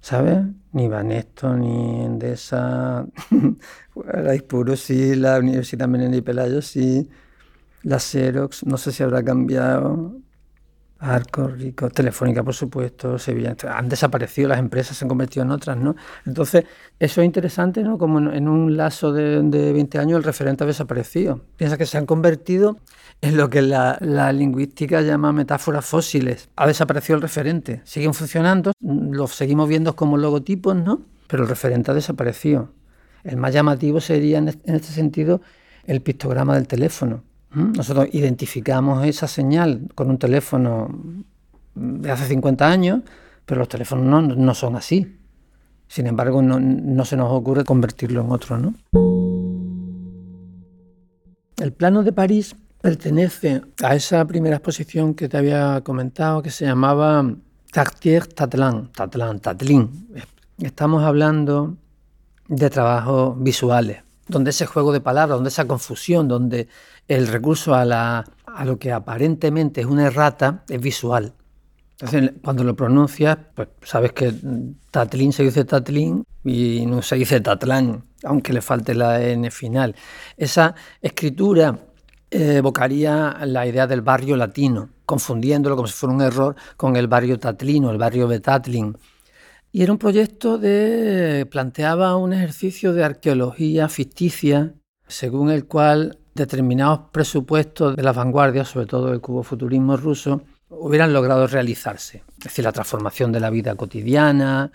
¿sabes? 0.00 0.38
Ni 0.72 0.88
Banesto, 0.88 1.54
ni 1.56 2.04
Endesa, 2.04 3.06
la 4.14 4.34
puro 4.48 4.76
sí, 4.76 5.14
la 5.16 5.38
Universidad 5.38 5.88
Menena 5.88 6.16
y 6.16 6.22
Pelayo 6.22 6.62
sí, 6.62 7.08
la 7.82 7.98
Xerox, 7.98 8.64
no 8.64 8.76
sé 8.76 8.92
si 8.92 9.02
habrá 9.02 9.22
cambiado, 9.22 10.16
Arco, 11.00 11.48
Rico, 11.48 11.88
Telefónica, 11.88 12.42
por 12.42 12.54
supuesto, 12.54 13.18
Sevilla. 13.18 13.56
Han 13.74 13.88
desaparecido 13.88 14.48
las 14.48 14.58
empresas, 14.58 14.98
se 14.98 15.04
han 15.04 15.08
convertido 15.08 15.44
en 15.44 15.50
otras, 15.50 15.76
¿no? 15.78 15.96
Entonces, 16.26 16.64
eso 16.98 17.22
es 17.22 17.24
interesante, 17.24 17.82
¿no? 17.82 17.96
Como 17.96 18.18
en, 18.18 18.46
un 18.46 18.76
lazo 18.76 19.10
de, 19.12 19.40
20 19.72 19.98
años 19.98 20.18
el 20.18 20.24
referente 20.24 20.64
ha 20.64 20.66
desaparecido. 20.66 21.40
Piensa 21.56 21.78
que 21.78 21.86
se 21.86 21.96
han 21.96 22.04
convertido 22.04 22.76
en 23.22 23.38
lo 23.38 23.48
que 23.48 23.62
la, 23.62 23.96
la, 24.00 24.30
lingüística 24.32 25.00
llama 25.00 25.32
metáforas 25.32 25.86
fósiles. 25.86 26.50
Ha 26.56 26.66
desaparecido 26.66 27.16
el 27.16 27.22
referente. 27.22 27.80
Siguen 27.84 28.12
funcionando, 28.12 28.72
los 28.80 29.34
seguimos 29.34 29.70
viendo 29.70 29.96
como 29.96 30.18
logotipos, 30.18 30.76
¿no? 30.76 31.00
Pero 31.28 31.44
el 31.44 31.48
referente 31.48 31.90
ha 31.90 31.94
desaparecido. 31.94 32.72
El 33.24 33.38
más 33.38 33.54
llamativo 33.54 34.00
sería, 34.00 34.36
en 34.36 34.48
este 34.48 34.92
sentido, 34.92 35.40
el 35.84 36.02
pictograma 36.02 36.54
del 36.54 36.68
teléfono 36.68 37.24
nosotros 37.52 38.08
identificamos 38.12 39.04
esa 39.04 39.26
señal 39.26 39.88
con 39.94 40.08
un 40.08 40.18
teléfono 40.18 40.88
de 41.74 42.10
hace 42.10 42.26
50 42.26 42.68
años, 42.68 43.00
pero 43.44 43.60
los 43.60 43.68
teléfonos 43.68 44.36
no, 44.36 44.54
son 44.54 44.76
así. 44.76 45.18
Sin 45.88 46.06
embargo, 46.06 46.42
no, 46.42 47.04
se 47.04 47.16
nos 47.16 47.32
ocurre 47.32 47.64
convertirlo 47.64 48.20
en 48.20 48.30
otro. 48.30 48.58
¿no? 48.58 48.74
El 51.56 51.72
plano 51.72 52.04
de 52.04 52.12
París 52.12 52.54
pertenece 52.80 53.62
a 53.82 53.94
esa 53.96 54.24
primera 54.26 54.56
exposición 54.56 55.14
que 55.14 55.28
te 55.28 55.36
había 55.36 55.80
comentado 55.82 56.42
que 56.42 56.50
se 56.50 56.64
llamaba 56.64 57.34
Cartier 57.72 58.28
Tatlin. 58.28 58.90
Tatlin, 58.92 59.40
Tatlin. 59.40 60.06
Estamos 60.58 61.02
hablando 61.02 61.76
de 62.46 62.70
trabajos 62.70 63.42
visuales 63.42 64.04
donde 64.30 64.50
ese 64.50 64.66
juego 64.66 64.92
de 64.92 65.00
palabras, 65.00 65.36
donde 65.36 65.48
esa 65.48 65.66
confusión, 65.66 66.28
donde 66.28 66.68
el 67.08 67.26
recurso 67.26 67.74
a, 67.74 68.24
lo 68.64 68.78
que 68.78 68.92
aparentemente 68.92 69.80
es 69.80 69.86
una 69.86 70.06
errata 70.06 70.64
es 70.68 70.80
visual. 70.80 71.34
Entonces, 71.92 72.32
cuando 72.42 72.64
lo 72.64 72.74
pronuncias, 72.74 73.36
pues 73.54 73.68
sabes 73.82 74.12
que 74.12 74.32
tatlín 74.90 75.32
se 75.32 75.42
dice 75.42 75.64
tatlín 75.64 76.24
y 76.44 76.86
no 76.86 77.02
se 77.02 77.16
dice 77.16 77.40
tatlán, 77.40 78.04
aunque 78.24 78.52
le 78.52 78.62
falte 78.62 78.94
la 78.94 79.20
N 79.22 79.50
final. 79.50 79.94
Esa 80.36 80.74
escritura 81.02 81.78
evocaría 82.30 83.38
la 83.44 83.66
idea 83.66 83.86
del 83.86 84.02
barrio 84.02 84.36
latino, 84.36 84.90
confundiéndolo 85.04 85.76
como 85.76 85.88
si 85.88 85.94
fuera 85.94 86.14
un 86.14 86.22
error 86.22 86.54
con 86.76 86.96
el 86.96 87.08
barrio 87.08 87.38
tatlino, 87.38 87.90
el 87.90 87.98
barrio 87.98 88.28
de 88.28 88.40
Tatlin. 88.40 88.96
Y 89.72 89.82
era 89.82 89.92
un 89.92 89.98
proyecto 89.98 90.58
de. 90.58 91.46
planteaba 91.50 92.16
un 92.16 92.32
ejercicio 92.32 92.92
de 92.92 93.04
arqueología 93.04 93.88
ficticia, 93.88 94.74
según 95.06 95.50
el 95.50 95.66
cual 95.66 96.19
determinados 96.40 97.00
presupuestos 97.12 97.94
de 97.94 98.02
las 98.02 98.16
vanguardias, 98.16 98.68
sobre 98.68 98.86
todo 98.86 99.12
el 99.12 99.20
cubofuturismo 99.20 99.96
ruso, 99.96 100.42
hubieran 100.70 101.12
logrado 101.12 101.46
realizarse. 101.46 102.22
Es 102.38 102.44
decir, 102.44 102.64
la 102.64 102.72
transformación 102.72 103.30
de 103.30 103.40
la 103.40 103.50
vida 103.50 103.74
cotidiana, 103.74 104.72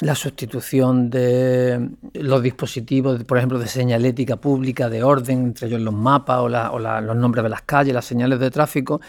la 0.00 0.14
sustitución 0.14 1.10
de 1.10 1.90
los 2.14 2.40
dispositivos, 2.42 3.24
por 3.24 3.38
ejemplo, 3.38 3.58
de 3.58 3.66
señalética 3.66 4.36
pública, 4.36 4.88
de 4.88 5.02
orden, 5.02 5.38
entre 5.42 5.66
ellos 5.66 5.80
los 5.80 5.94
mapas 5.94 6.38
o, 6.38 6.48
los 6.48 7.16
nombres 7.16 7.42
de 7.42 7.50
las 7.50 7.62
calles, 7.62 7.92
las 7.92 8.04
señales 8.04 8.38
de 8.38 8.50
tráfico, 8.50 9.00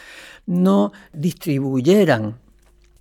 no 0.47 0.91
distribuyeran 1.13 2.39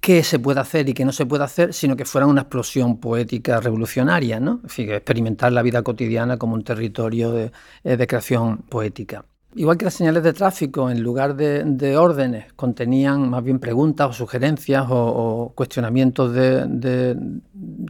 qué 0.08 0.22
se 0.22 0.38
puede 0.38 0.58
hacer 0.58 0.88
y 0.88 0.94
qué 0.94 1.04
no 1.04 1.12
se 1.12 1.26
puede 1.26 1.44
hacer, 1.44 1.74
sino 1.74 1.94
que 1.94 2.06
fuera 2.06 2.26
una 2.26 2.40
explosión 2.40 2.98
poética 2.98 3.60
revolucionaria, 3.60 4.40
¿no? 4.40 4.54
Es 4.64 4.70
decir, 4.70 4.90
experimentar 4.90 5.52
la 5.52 5.60
vida 5.60 5.82
cotidiana 5.82 6.38
como 6.38 6.54
un 6.54 6.64
territorio 6.64 7.30
de, 7.30 7.52
eh, 7.84 8.06
creación 8.06 8.56
poética. 8.70 9.26
Igual 9.54 9.76
que 9.76 9.84
las 9.84 9.92
señales 9.92 10.22
de 10.22 10.32
tráfico, 10.32 10.88
en 10.88 11.02
lugar 11.02 11.36
de, 11.36 11.96
órdenes, 11.98 12.50
contenían 12.54 13.28
más 13.28 13.44
bien 13.44 13.58
preguntas 13.58 14.08
o 14.08 14.12
sugerencias 14.14 14.86
o, 14.88 15.52
cuestionamientos 15.54 16.32
de, 16.32 17.14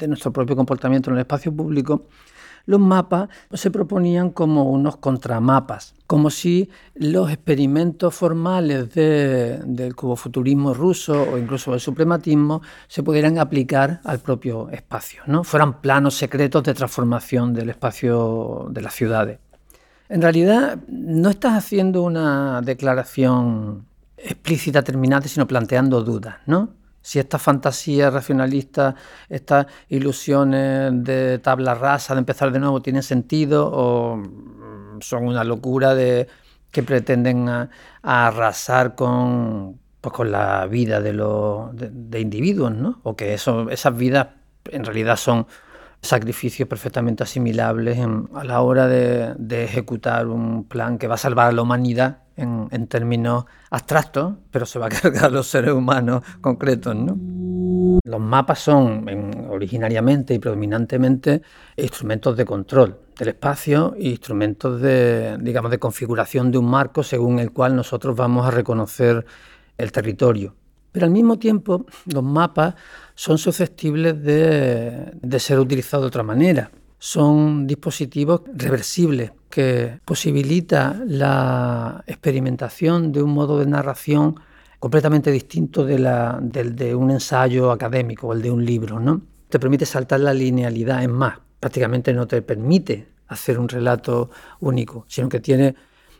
nuestro 0.08 0.32
propio 0.32 0.56
comportamiento 0.56 1.10
en 1.10 1.18
el 1.18 1.20
espacio 1.20 1.54
público, 1.54 2.08
los 2.68 2.78
mapas 2.78 3.30
se 3.54 3.70
proponían 3.70 4.28
como 4.28 4.64
unos 4.64 4.98
contramapas, 4.98 5.94
como 6.06 6.28
si 6.28 6.68
los 6.94 7.30
experimentos 7.30 8.14
formales 8.14 8.94
del 8.94 9.96
cubofuturismo 9.96 10.74
ruso 10.74 11.14
o 11.32 11.38
incluso 11.38 11.70
del 11.70 11.80
suprematismo 11.80 12.60
se 12.86 13.02
pudieran 13.02 13.38
aplicar 13.38 14.02
al 14.04 14.18
propio 14.18 14.68
espacio, 14.68 15.22
¿no? 15.26 15.44
fueran 15.44 15.80
planos 15.80 16.14
secretos 16.14 16.62
de 16.62 16.74
transformación 16.74 17.54
del 17.54 17.70
espacio 17.70 18.66
de 18.70 18.82
las 18.82 18.92
ciudades. 18.92 19.38
En 20.10 20.20
realidad 20.20 20.78
no 20.88 21.30
estás 21.30 21.54
haciendo 21.54 22.02
una 22.02 22.60
declaración 22.60 23.86
explícita, 24.18 24.82
terminante, 24.82 25.30
sino 25.30 25.46
planteando 25.46 26.02
dudas, 26.02 26.36
¿no? 26.44 26.68
Si 27.02 27.18
esta 27.18 27.38
fantasía 27.38 28.10
racionalista, 28.10 28.94
estas 29.28 29.66
ilusiones 29.88 30.92
de 31.04 31.38
tabla 31.38 31.74
rasa, 31.74 32.14
de 32.14 32.20
empezar 32.20 32.52
de 32.52 32.58
nuevo, 32.58 32.82
tienen 32.82 33.02
sentido 33.02 33.70
o 33.72 34.22
son 35.00 35.26
una 35.26 35.44
locura 35.44 35.94
de 35.94 36.28
que 36.70 36.82
pretenden 36.82 37.48
arrasar 38.02 38.94
con, 38.94 39.78
pues, 40.00 40.12
con 40.12 40.30
la 40.30 40.66
vida 40.66 41.00
de 41.00 41.12
los 41.12 41.70
de, 41.74 42.20
individuos, 42.20 42.72
¿no? 42.72 43.00
O 43.02 43.16
que 43.16 43.34
eso, 43.34 43.70
esas 43.70 43.96
vidas 43.96 44.28
en 44.70 44.84
realidad 44.84 45.16
son 45.16 45.46
sacrificios 46.00 46.68
perfectamente 46.68 47.22
asimilables 47.24 47.98
a 48.34 48.44
la 48.44 48.60
hora 48.60 48.86
de, 48.86 49.64
ejecutar 49.64 50.28
un 50.28 50.64
plan 50.64 50.98
que 50.98 51.08
va 51.08 51.14
a 51.14 51.18
salvar 51.18 51.48
a 51.48 51.52
la 51.52 51.62
humanidad 51.62 52.18
en, 52.38 52.86
términos 52.86 53.44
abstractos, 53.70 54.34
pero 54.50 54.64
se 54.64 54.78
va 54.78 54.86
a 54.86 54.88
cargar 54.88 55.26
a 55.26 55.30
los 55.30 55.46
seres 55.46 55.72
humanos 55.72 56.22
concretos. 56.40 56.94
¿no? 56.94 58.00
Los 58.04 58.20
mapas 58.20 58.60
son 58.60 59.06
originariamente 59.50 60.34
y 60.34 60.38
predominantemente 60.38 61.42
instrumentos 61.76 62.36
de 62.36 62.44
control 62.44 62.98
del 63.18 63.28
espacio 63.28 63.94
e 63.98 64.10
instrumentos 64.10 64.80
de, 64.80 65.36
digamos, 65.40 65.70
de 65.70 65.78
configuración 65.78 66.50
de 66.50 66.58
un 66.58 66.70
marco 66.70 67.02
según 67.02 67.40
el 67.40 67.52
cual 67.52 67.74
nosotros 67.74 68.14
vamos 68.16 68.46
a 68.46 68.50
reconocer 68.50 69.26
el 69.76 69.92
territorio. 69.92 70.54
Pero 70.92 71.06
al 71.06 71.12
mismo 71.12 71.38
tiempo, 71.38 71.86
los 72.06 72.22
mapas 72.22 72.74
son 73.14 73.38
susceptibles 73.38 74.22
de, 74.22 75.38
ser 75.38 75.58
utilizados 75.58 76.04
de 76.04 76.08
otra 76.08 76.22
manera. 76.22 76.70
Son 76.98 77.66
dispositivos 77.66 78.42
reversibles 78.54 79.32
que 79.50 80.00
posibilita 80.04 81.00
la 81.06 82.02
experimentación 82.06 83.12
de 83.12 83.22
un 83.22 83.30
modo 83.30 83.58
de 83.58 83.66
narración 83.66 84.38
completamente 84.78 85.30
distinto 85.30 85.84
de 85.84 85.96
del 86.42 86.76
de 86.76 86.94
un 86.94 87.10
ensayo 87.10 87.70
académico 87.70 88.28
o 88.28 88.32
el 88.32 88.42
de 88.42 88.50
un 88.50 88.64
libro. 88.64 89.00
¿no? 89.00 89.22
Te 89.48 89.58
permite 89.58 89.86
saltar 89.86 90.20
la 90.20 90.32
linealidad, 90.32 91.02
es 91.02 91.08
más, 91.08 91.38
prácticamente 91.58 92.12
no 92.12 92.26
te 92.26 92.42
permite 92.42 93.08
hacer 93.28 93.58
un 93.58 93.68
relato 93.68 94.30
único, 94.60 95.04
sino 95.08 95.28
que 95.28 95.40
tiene 95.40 95.74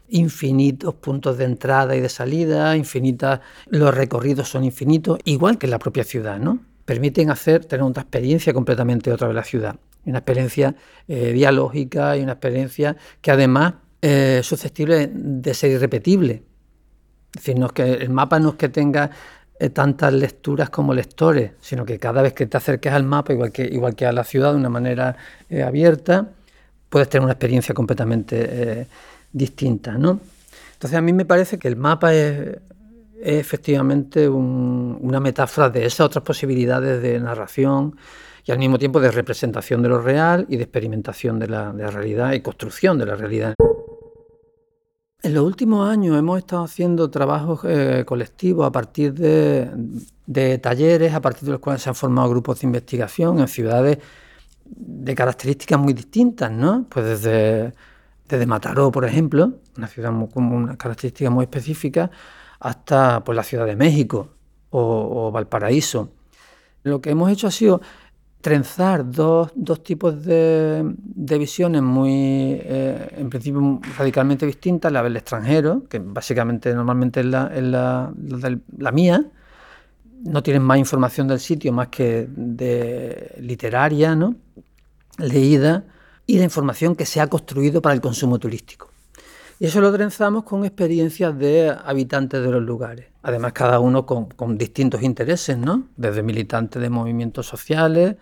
infinitos 0.09 0.95
puntos 0.95 1.37
de 1.37 1.45
entrada 1.45 1.95
y 1.95 2.01
de 2.01 2.09
salida, 2.09 2.77
infinitas, 2.77 3.41
los 3.67 3.95
recorridos 3.95 4.49
son 4.49 4.65
infinitos, 4.65 5.19
igual 5.25 5.59
que 5.59 5.67
la 5.67 5.79
propia 5.79 6.05
ciudad, 6.05 6.39
¿no? 6.39 6.61
permiten 6.89 7.31
hacer, 7.31 7.67
tener 7.67 7.85
una 7.85 8.01
experiencia 8.01 8.55
completamente 8.55 9.13
otra 9.13 9.29
de 9.29 9.35
la 9.35 9.45
ciudad. 9.45 9.77
Una 10.09 10.19
experiencia 10.19 10.75
eh, 11.07 11.33
dialógica 11.33 12.17
y 12.17 12.23
una 12.23 12.33
experiencia 12.33 12.97
que 13.21 13.31
además 13.31 13.75
es 14.00 14.47
susceptible 14.47 15.11
de 15.12 15.55
ser 15.55 15.73
irrepetible. 15.73 16.43
Es 17.35 17.43
decir, 17.43 17.59
no 17.59 17.69
que 17.69 17.83
el 17.95 18.11
mapa 18.11 18.38
no 18.38 18.50
es 18.50 18.55
que 18.55 18.69
tenga 18.69 19.11
eh, 19.59 19.71
tantas 19.71 20.12
lecturas 20.12 20.71
como 20.71 20.95
lectores, 20.95 21.53
sino 21.61 21.85
que 21.85 21.99
cada 21.99 22.23
vez 22.23 22.33
que 22.33 22.47
te 22.47 22.57
acerques 22.57 22.93
al 22.93 23.05
mapa, 23.05 23.33
igual 23.33 23.53
que, 23.53 23.65
igual 23.65 23.95
que 23.95 24.07
a 24.07 24.12
la 24.12 24.25
ciudad 24.25 24.53
de 24.53 24.59
una 24.59 24.71
manera 24.71 25.17
eh, 25.50 25.62
abierta, 25.62 26.29
puedes 26.88 27.09
tener 27.09 27.25
una 27.25 27.33
experiencia 27.33 27.75
completamente 27.75 28.87
distinta. 29.31 29.93
¿no? 29.93 30.21
Entonces 30.73 30.97
a 30.97 31.03
mí 31.03 31.12
me 31.12 31.27
parece 31.27 31.59
que 31.59 31.69
el 31.69 31.77
mapa 31.77 32.15
es, 32.15 32.57
es 33.21 33.41
efectivamente 33.41 34.29
una 34.29 35.21
metáfora 35.21 35.69
de 35.69 35.85
esas 35.85 36.00
otras 36.00 36.25
posibilidades 36.25 37.03
de 37.03 37.21
narración 37.21 37.97
y 38.49 38.50
al 38.50 38.59
mismo 38.59 38.78
tiempo 38.78 38.99
de 38.99 39.11
representación 39.11 39.83
de 39.83 39.90
lo 39.90 40.00
real 40.00 40.47
y 40.49 40.57
de 40.57 40.62
experimentación 40.62 41.38
de 41.38 41.49
la, 41.49 41.71
realidad 41.71 42.33
y 42.33 42.40
construcción 42.40 42.97
de 42.97 43.05
la 43.05 43.14
realidad. 43.14 43.55
En 45.23 45.35
los 45.35 45.45
últimos 45.45 45.87
años 45.87 46.19
hemos 46.19 46.38
estado 46.38 46.64
haciendo 46.64 47.11
trabajos 47.11 47.61
eh, 47.64 48.05
colectivos 48.07 48.67
a 48.67 48.73
partir 48.73 49.12
de, 49.12 50.59
talleres, 50.62 51.12
a 51.12 51.21
partir 51.21 51.45
de 51.45 51.52
los 51.52 51.61
cuales 51.61 51.83
se 51.83 51.90
han 51.90 51.95
formado 51.95 52.31
grupos 52.31 52.61
de 52.61 52.69
investigación 52.69 53.38
en 53.38 53.49
ciudades 53.49 53.99
de 54.64 55.14
características 55.14 55.78
muy 55.78 55.93
distintas, 55.93 56.50
¿no? 56.50 56.87
Pues 56.88 57.05
desde, 57.05 57.75
desde 58.26 58.47
Mataró, 58.47 58.90
por 58.90 59.05
ejemplo, 59.05 59.59
una 59.76 59.88
ciudad 59.88 60.11
con 60.33 60.45
una 60.52 60.78
característica 60.78 61.28
muy 61.28 61.45
específica, 61.45 62.11
hasta 62.61 63.23
pues, 63.25 63.37
la 63.37 63.43
Ciudad 63.43 63.67
de 63.67 63.76
México 63.76 64.31
o, 64.71 65.31
Valparaíso. 65.33 66.12
Lo 66.83 67.02
que 67.02 67.11
hemos 67.11 67.31
hecho 67.31 67.47
ha 67.47 67.50
sido 67.50 67.83
trenzar 68.49 69.11
dos, 69.11 69.52
tipos 69.85 70.25
de, 70.25 70.83
visiones 71.38 71.83
muy, 71.83 72.59
eh, 72.62 73.14
en 73.19 73.28
principio, 73.28 73.78
radicalmente 73.99 74.47
distintas, 74.47 74.90
la 74.90 75.02
del 75.02 75.19
extranjero, 75.19 75.85
que 75.87 75.99
básicamente 75.99 76.73
normalmente 76.73 77.21
es 77.21 77.26
la, 77.26 78.11
la, 78.78 78.93
mía, 78.93 79.23
no 80.25 80.43
tienen 80.43 80.62
más 80.62 80.78
información 80.78 81.28
del 81.28 81.40
sitio 81.40 81.75
más 81.75 81.88
que 81.88 82.26
de 82.31 83.35
literaria, 83.40 84.14
¿no? 84.14 84.35
leída, 85.19 85.85
y 86.26 86.38
de 86.38 86.45
información 86.45 86.97
que 86.97 87.05
se 87.05 87.21
ha 87.21 87.26
construido 87.26 87.83
para 87.83 87.95
el 87.95 88.00
consumo 88.00 88.38
turístico. 88.38 88.90
Y 89.61 89.67
eso 89.67 89.83
lo 89.83 89.93
trenzamos 89.93 90.45
con 90.45 90.64
experiencias 90.64 91.37
de 91.38 91.76
habitantes 91.85 92.43
de 92.43 92.50
los 92.50 92.62
lugares. 92.62 93.09
Además, 93.23 93.52
cada 93.52 93.78
uno 93.78 94.07
con, 94.07 94.57
distintos 94.57 95.02
intereses, 95.02 95.59
¿no? 95.59 95.88
Desde 95.99 96.23
militantes 96.23 96.81
de 96.81 96.88
movimientos 96.88 97.47
sociales 97.47 98.17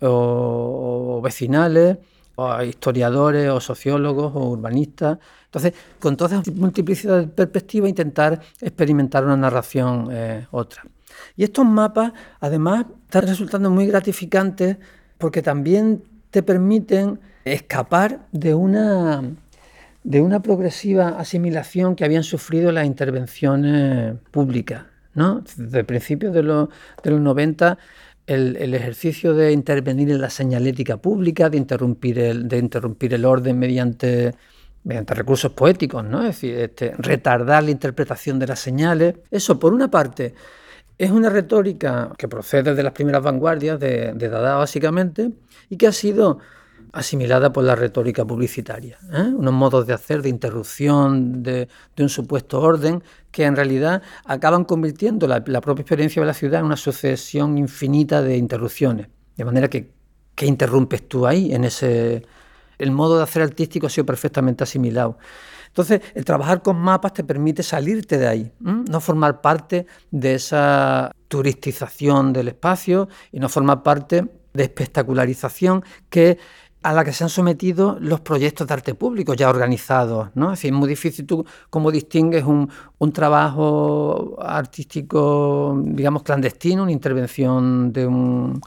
o, 0.00 1.20
vecinales, 1.22 1.98
o 2.36 2.62
historiadores, 2.62 3.50
o 3.50 3.60
sociólogos, 3.60 4.32
o 4.34 4.50
urbanistas. 4.50 5.18
Entonces, 5.46 5.74
con 5.98 6.16
toda 6.16 6.40
esa 6.40 6.50
multiplicidad 6.52 7.20
de 7.20 7.26
perspectivas, 7.26 7.88
intentar 7.88 8.40
experimentar 8.60 9.24
una 9.24 9.36
narración 9.36 10.08
eh, 10.10 10.46
otra. 10.50 10.84
Y 11.36 11.44
estos 11.44 11.64
mapas, 11.64 12.12
además, 12.40 12.86
están 13.04 13.26
resultando 13.26 13.70
muy 13.70 13.86
gratificantes 13.86 14.76
porque 15.18 15.42
también 15.42 16.02
te 16.30 16.42
permiten 16.42 17.18
escapar 17.44 18.26
de 18.32 18.54
una 18.54 19.22
de 20.04 20.22
una 20.22 20.40
progresiva 20.40 21.08
asimilación 21.18 21.94
que 21.94 22.04
habían 22.04 22.22
sufrido 22.22 22.72
las 22.72 22.86
intervenciones 22.86 24.14
públicas. 24.30 24.84
¿no? 25.14 25.42
Desde 25.56 25.84
principios 25.84 26.32
de 26.32 26.42
los, 26.42 26.68
de 27.02 27.10
los 27.10 27.20
90, 27.20 27.76
el, 28.28 28.74
ejercicio 28.74 29.34
de 29.34 29.52
intervenir 29.52 30.10
en 30.10 30.20
la 30.20 30.30
señalética 30.30 30.98
pública, 30.98 31.48
de 31.48 31.56
interrumpir 31.56 32.18
el, 32.18 32.46
de 32.46 32.58
interrumpir 32.58 33.14
el 33.14 33.24
orden 33.24 33.58
mediante, 33.58 34.34
mediante 34.84 35.14
recursos 35.14 35.52
poéticos, 35.52 36.04
¿no? 36.04 36.20
es 36.20 36.36
decir, 36.36 36.54
este, 36.58 36.92
retardar 36.98 37.64
la 37.64 37.70
interpretación 37.70 38.38
de 38.38 38.46
las 38.46 38.60
señales. 38.60 39.14
Eso, 39.30 39.58
por 39.58 39.72
una 39.72 39.90
parte, 39.90 40.34
es 40.98 41.10
una 41.10 41.30
retórica 41.30 42.12
que 42.18 42.28
procede 42.28 42.74
de 42.74 42.82
las 42.82 42.92
primeras 42.92 43.22
vanguardias 43.22 43.80
de, 43.80 44.12
de 44.12 44.28
Dada, 44.28 44.56
básicamente, 44.56 45.30
y 45.70 45.76
que 45.76 45.86
ha 45.86 45.92
sido 45.92 46.38
asimilada 46.92 47.52
por 47.52 47.64
la 47.64 47.74
retórica 47.74 48.24
publicitaria, 48.24 48.98
¿eh? 49.12 49.32
unos 49.34 49.52
modos 49.52 49.86
de 49.86 49.92
hacer 49.92 50.22
de 50.22 50.28
interrupción 50.28 51.42
de, 51.42 51.68
un 51.98 52.08
supuesto 52.08 52.60
orden 52.60 53.02
que 53.30 53.44
en 53.44 53.56
realidad 53.56 54.02
acaban 54.24 54.64
convirtiendo 54.64 55.26
la, 55.26 55.42
propia 55.42 55.82
experiencia 55.82 56.22
de 56.22 56.26
la 56.26 56.34
ciudad 56.34 56.60
en 56.60 56.66
una 56.66 56.76
sucesión 56.76 57.58
infinita 57.58 58.22
de 58.22 58.36
interrupciones. 58.36 59.08
De 59.36 59.44
manera 59.44 59.68
que, 59.68 59.92
¿qué 60.34 60.46
interrumpes 60.46 61.08
tú 61.08 61.26
ahí? 61.26 61.54
En 61.54 61.64
ese, 61.64 62.24
el 62.78 62.90
modo 62.90 63.18
de 63.18 63.24
hacer 63.24 63.42
artístico 63.42 63.86
ha 63.86 63.90
sido 63.90 64.06
perfectamente 64.06 64.64
asimilado. 64.64 65.18
Entonces, 65.68 66.00
el 66.14 66.24
trabajar 66.24 66.62
con 66.62 66.76
mapas 66.76 67.12
te 67.12 67.22
permite 67.22 67.62
salirte 67.62 68.18
de 68.18 68.26
ahí, 68.26 68.52
no 68.58 69.00
formar 69.00 69.40
parte 69.40 69.86
de 70.10 70.34
esa 70.34 71.12
turistización 71.28 72.32
del 72.32 72.48
espacio 72.48 73.08
y 73.30 73.38
no 73.38 73.48
formar 73.48 73.82
parte 73.82 74.26
de 74.54 74.64
espectacularización 74.64 75.84
que 76.10 76.38
a 76.88 76.92
la 76.94 77.04
que 77.04 77.12
se 77.12 77.22
han 77.22 77.28
sometido 77.28 77.98
los 78.00 78.20
proyectos 78.20 78.66
de 78.66 78.72
arte 78.72 78.94
público 78.94 79.34
ya 79.34 79.50
organizados. 79.50 80.30
¿no? 80.34 80.54
Es 80.54 80.72
muy 80.72 80.88
difícil 80.88 81.26
tú 81.26 81.44
cómo 81.68 81.90
distingues 81.90 82.44
un, 82.44 82.70
trabajo 83.12 84.36
artístico, 84.40 85.78
digamos, 85.84 86.22
clandestino, 86.22 86.84
una 86.84 86.92
intervención 86.92 87.92
de 87.92 88.06
un 88.06 88.60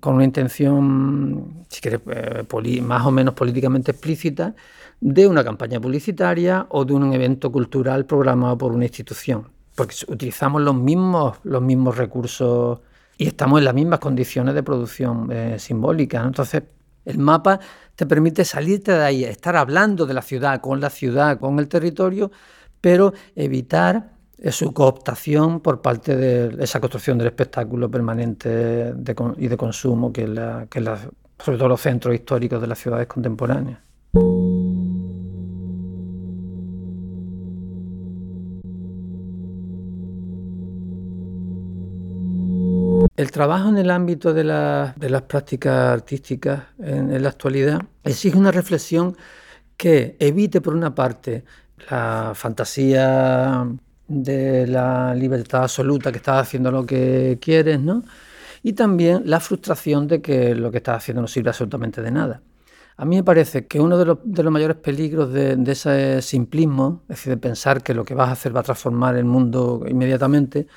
con 0.00 0.14
una 0.14 0.24
intención, 0.24 1.64
si 1.68 1.80
quieres, 1.82 2.00
eh, 2.06 2.80
más 2.82 3.06
o 3.06 3.10
menos 3.10 3.34
políticamente 3.34 3.90
explícita, 3.90 4.54
de 4.98 5.26
una 5.26 5.44
campaña 5.44 5.78
publicitaria 5.78 6.66
o 6.70 6.86
de 6.86 6.94
un 6.94 7.12
evento 7.12 7.52
cultural 7.52 8.06
programado 8.06 8.56
por 8.56 8.72
una 8.72 8.84
institución. 8.84 9.48
Porque 9.74 9.94
utilizamos 10.08 10.62
los 10.62 10.74
mismos, 10.74 11.38
los 11.44 11.60
mismos 11.60 11.98
recursos 11.98 12.80
y 13.18 13.26
estamos 13.26 13.58
en 13.58 13.66
las 13.66 13.74
mismas 13.74 13.98
condiciones 13.98 14.54
de 14.54 14.62
producción 14.62 15.30
eh, 15.30 15.58
simbólica. 15.58 16.22
Entonces, 16.22 16.62
El 17.04 17.18
mapa 17.18 17.60
te 17.96 18.06
permite 18.06 18.44
salirte 18.44 18.92
de 18.92 19.04
ahí, 19.04 19.24
estar 19.24 19.56
hablando 19.56 20.06
de 20.06 20.14
la 20.14 20.22
ciudad, 20.22 20.60
con 20.60 20.80
la 20.80 20.90
ciudad, 20.90 21.38
con 21.38 21.58
el 21.58 21.68
territorio, 21.68 22.30
pero 22.80 23.12
evitar 23.34 24.12
su 24.50 24.72
cooptación 24.72 25.60
por 25.60 25.82
parte 25.82 26.16
de 26.16 26.64
esa 26.64 26.80
construcción 26.80 27.18
del 27.18 27.26
espectáculo 27.26 27.90
permanente 27.90 28.94
y 29.36 29.48
de 29.48 29.56
consumo 29.56 30.12
que, 30.12 30.26
la, 30.26 30.66
que 30.70 30.80
la, 30.80 30.98
sobre 31.38 31.58
todo 31.58 31.68
los 31.68 31.80
centros 31.80 32.14
históricos 32.14 32.60
de 32.60 32.66
las 32.66 32.78
ciudades 32.78 33.06
contemporáneas. 33.06 33.89
El 43.20 43.30
trabajo 43.30 43.68
en 43.68 43.76
el 43.76 43.90
ámbito 43.90 44.32
de, 44.32 44.44
las 44.44 45.22
prácticas 45.28 45.92
artísticas 45.92 46.62
en, 46.78 47.22
la 47.22 47.28
actualidad 47.28 47.82
exige 48.02 48.38
una 48.38 48.50
reflexión 48.50 49.14
que 49.76 50.16
evite, 50.18 50.62
por 50.62 50.74
una 50.74 50.94
parte, 50.94 51.44
la 51.90 52.32
fantasía 52.34 53.66
de 54.08 54.66
la 54.66 55.14
libertad 55.14 55.64
absoluta, 55.64 56.10
que 56.10 56.16
estás 56.16 56.46
haciendo 56.46 56.70
lo 56.70 56.86
que 56.86 57.36
quieres, 57.42 57.78
¿no? 57.78 58.04
Y 58.62 58.72
también 58.72 59.24
la 59.26 59.38
frustración 59.38 60.08
de 60.08 60.22
que 60.22 60.54
lo 60.54 60.70
que 60.70 60.78
estás 60.78 60.96
haciendo 60.96 61.20
no 61.20 61.28
sirve 61.28 61.50
absolutamente 61.50 62.00
de 62.00 62.10
nada. 62.12 62.40
A 62.96 63.04
mí 63.04 63.16
me 63.16 63.22
parece 63.22 63.66
que 63.66 63.80
uno 63.80 63.98
de 63.98 64.06
los, 64.06 64.50
mayores 64.50 64.78
peligros 64.78 65.30
de, 65.30 65.56
de, 65.56 65.72
ese 65.72 66.22
simplismo, 66.22 67.02
es 67.02 67.16
decir, 67.16 67.34
de 67.34 67.36
pensar 67.36 67.82
que 67.82 67.92
lo 67.92 68.02
que 68.02 68.14
vas 68.14 68.30
a 68.30 68.32
hacer 68.32 68.56
va 68.56 68.60
a 68.60 68.62
transformar 68.62 69.14
el 69.16 69.26
mundo 69.26 69.84
inmediatamente, 69.86 70.68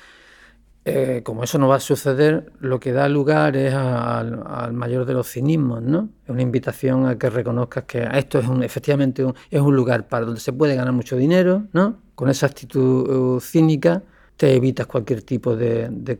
eh, 0.86 1.22
como 1.24 1.42
eso 1.44 1.58
no 1.58 1.66
va 1.66 1.76
a 1.76 1.80
suceder, 1.80 2.52
lo 2.60 2.78
que 2.78 2.92
da 2.92 3.08
lugar 3.08 3.56
es 3.56 3.72
al, 3.72 4.72
mayor 4.74 5.06
de 5.06 5.14
los 5.14 5.30
cinismos, 5.30 5.80
¿no? 5.80 6.10
Es 6.24 6.30
una 6.30 6.42
invitación 6.42 7.06
a 7.06 7.16
que 7.16 7.30
reconozcas 7.30 7.84
que 7.84 8.06
esto 8.12 8.38
es 8.38 8.46
un, 8.46 8.62
efectivamente 8.62 9.24
es 9.50 9.60
un 9.60 9.74
lugar 9.74 10.08
para 10.08 10.26
donde 10.26 10.40
se 10.40 10.52
puede 10.52 10.74
ganar 10.74 10.92
mucho 10.92 11.16
dinero, 11.16 11.64
¿no? 11.72 12.00
Con 12.14 12.28
esa 12.28 12.46
actitud 12.46 13.08
uh, 13.08 13.40
cínica 13.40 14.02
te 14.36 14.54
evitas 14.54 14.86
cualquier 14.86 15.22
tipo 15.22 15.56
de, 15.56 16.18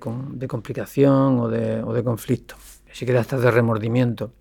complicación 0.49 1.41
o 1.41 1.49
de, 1.49 1.83
o 1.83 1.93
de 1.93 2.03
conflicto, 2.03 2.55
si 2.91 3.01
siquiera 3.01 3.21
hasta 3.21 3.39
de 3.39 3.51
remordimiento. 3.51 4.33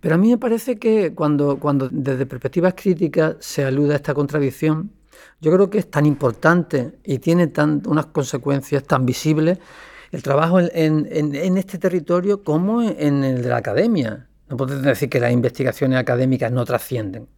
Pero 0.00 0.14
a 0.14 0.18
mí 0.18 0.30
me 0.30 0.38
parece 0.38 0.78
que 0.78 1.12
cuando, 1.12 1.58
cuando 1.58 1.88
desde 1.90 2.24
perspectivas 2.24 2.74
críticas 2.74 3.36
se 3.40 3.64
alude 3.64 3.94
a 3.94 3.96
esta 3.96 4.14
contradicción, 4.14 4.92
yo 5.40 5.52
creo 5.52 5.70
que 5.70 5.78
es 5.78 5.90
tan 5.90 6.06
importante 6.06 6.98
y 7.04 7.18
tiene 7.18 7.46
tan, 7.46 7.82
unas 7.86 8.06
consecuencias 8.06 8.84
tan 8.84 9.06
visibles 9.06 9.58
el 10.12 10.22
trabajo 10.22 10.58
en, 10.60 11.56
este 11.56 11.78
territorio 11.78 12.42
como 12.42 12.82
en 12.82 13.24
el 13.24 13.42
de 13.42 13.48
la 13.48 13.58
academia. 13.58 14.28
No 14.48 14.56
podemos 14.56 14.82
decir 14.84 15.08
que 15.08 15.20
las 15.20 15.32
investigaciones 15.32 15.98
académicas 15.98 16.50
no 16.50 16.64
trascienden. 16.64 17.28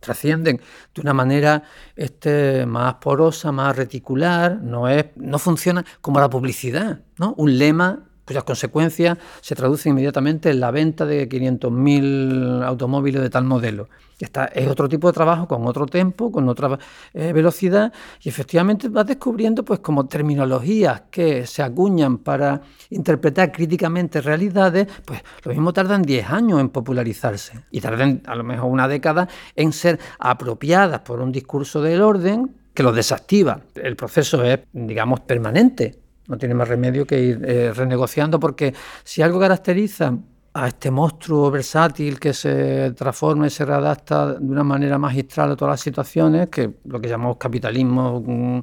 Trascienden 0.00 0.60
de 0.94 1.00
una 1.00 1.12
manera 1.12 1.62
este, 1.94 2.66
más 2.66 2.94
porosa, 2.94 3.52
más 3.52 3.76
reticular, 3.76 4.60
no, 4.62 4.88
es, 4.88 5.06
no 5.16 5.38
funciona 5.38 5.84
como 6.00 6.20
la 6.20 6.30
publicidad. 6.30 7.00
¿no? 7.18 7.34
Un 7.36 7.58
lema 7.58 8.08
cuyas 8.24 8.44
consecuencias 8.44 9.18
se 9.40 9.54
traducen 9.54 9.92
inmediatamente 9.92 10.50
en 10.50 10.60
la 10.60 10.70
venta 10.70 11.04
de 11.06 11.28
500.000 11.28 12.64
automóviles 12.64 13.22
de 13.22 13.30
tal 13.30 13.44
modelo. 13.44 13.88
Esta 14.18 14.44
es 14.44 14.68
otro 14.68 14.88
tipo 14.88 15.08
de 15.08 15.14
trabajo 15.14 15.48
con 15.48 15.66
otro 15.66 15.86
tempo, 15.86 16.30
con 16.30 16.48
otra 16.48 16.78
eh, 17.12 17.32
velocidad 17.32 17.92
y 18.22 18.28
efectivamente 18.28 18.88
vas 18.88 19.06
descubriendo 19.06 19.64
pues 19.64 19.80
como 19.80 20.06
terminologías 20.06 21.02
que 21.10 21.44
se 21.44 21.60
acuñan 21.62 22.18
para 22.18 22.60
interpretar 22.90 23.50
críticamente 23.50 24.20
realidades, 24.20 24.86
pues 25.04 25.22
lo 25.42 25.50
mismo 25.50 25.72
tardan 25.72 26.02
10 26.02 26.30
años 26.30 26.60
en 26.60 26.68
popularizarse 26.68 27.64
y 27.72 27.80
tardan 27.80 28.22
a 28.26 28.36
lo 28.36 28.44
mejor 28.44 28.70
una 28.70 28.86
década 28.86 29.28
en 29.56 29.72
ser 29.72 29.98
apropiadas 30.20 31.00
por 31.00 31.20
un 31.20 31.32
discurso 31.32 31.82
del 31.82 32.00
orden 32.00 32.54
que 32.74 32.84
los 32.84 32.94
desactiva. 32.94 33.60
El 33.74 33.96
proceso 33.96 34.44
es, 34.44 34.60
digamos, 34.72 35.20
permanente 35.20 36.01
no 36.28 36.38
tiene 36.38 36.54
más 36.54 36.68
remedio 36.68 37.06
que 37.06 37.20
ir 37.20 37.44
eh, 37.44 37.72
renegociando 37.72 38.38
porque 38.38 38.74
si 39.04 39.22
algo 39.22 39.40
caracteriza 39.40 40.16
a 40.54 40.68
este 40.68 40.90
monstruo 40.90 41.50
versátil 41.50 42.20
que 42.20 42.34
se 42.34 42.92
transforma 42.92 43.46
y 43.46 43.50
se 43.50 43.64
readapta 43.64 44.34
de 44.34 44.44
una 44.44 44.64
manera 44.64 44.98
magistral 44.98 45.52
a 45.52 45.56
todas 45.56 45.72
las 45.72 45.80
situaciones, 45.80 46.48
que 46.48 46.74
lo 46.84 47.00
que 47.00 47.08
llamamos 47.08 47.38
capitalismo, 47.38 48.20
mm, 48.20 48.60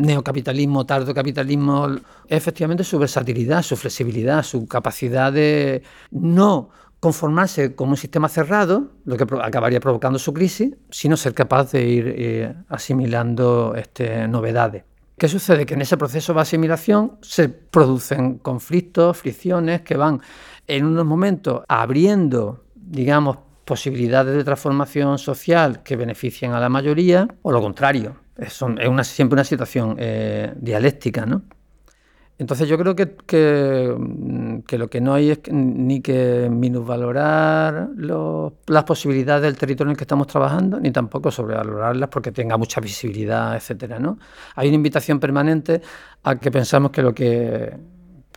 neocapitalismo, 0.00 0.86
tardocapitalismo, 0.86 1.88
es 2.26 2.36
efectivamente 2.36 2.84
su 2.84 2.98
versatilidad, 2.98 3.62
su 3.62 3.76
flexibilidad, 3.76 4.42
su 4.42 4.66
capacidad 4.66 5.32
de 5.32 5.82
no 6.10 6.70
conformarse 7.00 7.74
con 7.74 7.88
un 7.90 7.96
sistema 7.96 8.28
cerrado, 8.28 8.92
lo 9.04 9.16
que 9.16 9.26
acabaría 9.42 9.80
provocando 9.80 10.18
su 10.18 10.32
crisis, 10.32 10.74
sino 10.90 11.16
ser 11.16 11.34
capaz 11.34 11.72
de 11.72 11.84
ir 11.84 12.14
eh, 12.16 12.54
asimilando 12.68 13.74
este, 13.76 14.28
novedades. 14.28 14.84
¿Qué 15.18 15.28
sucede? 15.28 15.66
Que 15.66 15.74
en 15.74 15.82
ese 15.82 15.96
proceso 15.96 16.34
de 16.34 16.40
asimilación 16.40 17.18
se 17.20 17.48
producen 17.48 18.38
conflictos, 18.38 19.18
fricciones 19.18 19.82
que 19.82 19.96
van 19.96 20.20
en 20.66 20.84
unos 20.86 21.04
momentos 21.04 21.62
abriendo, 21.68 22.64
digamos, 22.74 23.38
posibilidades 23.64 24.34
de 24.34 24.44
transformación 24.44 25.18
social 25.18 25.82
que 25.82 25.96
beneficien 25.96 26.52
a 26.52 26.60
la 26.60 26.68
mayoría, 26.68 27.28
o 27.42 27.52
lo 27.52 27.60
contrario. 27.60 28.16
Es, 28.36 28.60
una, 28.62 29.04
siempre 29.04 29.34
una 29.34 29.44
situación 29.44 29.96
eh, 29.98 30.52
dialéctica, 30.56 31.26
¿no? 31.26 31.42
Entonces 32.42 32.68
yo 32.68 32.76
creo 32.76 32.96
que, 32.96 33.94
mm, 33.96 34.62
que, 34.66 34.76
lo 34.76 34.90
que 34.90 35.00
no 35.00 35.14
hay 35.14 35.30
es 35.30 35.38
ni 35.52 36.00
que 36.00 36.48
minusvalorar 36.50 37.90
las 38.66 38.84
posibilidades 38.84 39.42
del 39.42 39.56
territorio 39.56 39.90
en 39.90 39.92
el 39.92 39.96
que 39.96 40.02
estamos 40.02 40.26
trabajando, 40.26 40.80
ni 40.80 40.90
tampoco 40.90 41.30
sobrevalorarlas 41.30 42.08
porque 42.08 42.32
tenga 42.32 42.56
mucha 42.56 42.80
visibilidad, 42.80 43.54
etcétera. 43.54 44.00
¿no? 44.00 44.18
Hay 44.56 44.66
una 44.68 44.74
invitación 44.74 45.20
permanente 45.20 45.82
a 46.24 46.34
que 46.34 46.50
pensamos 46.50 46.90
que 46.90 47.02
lo 47.02 47.14
que, 47.14 47.76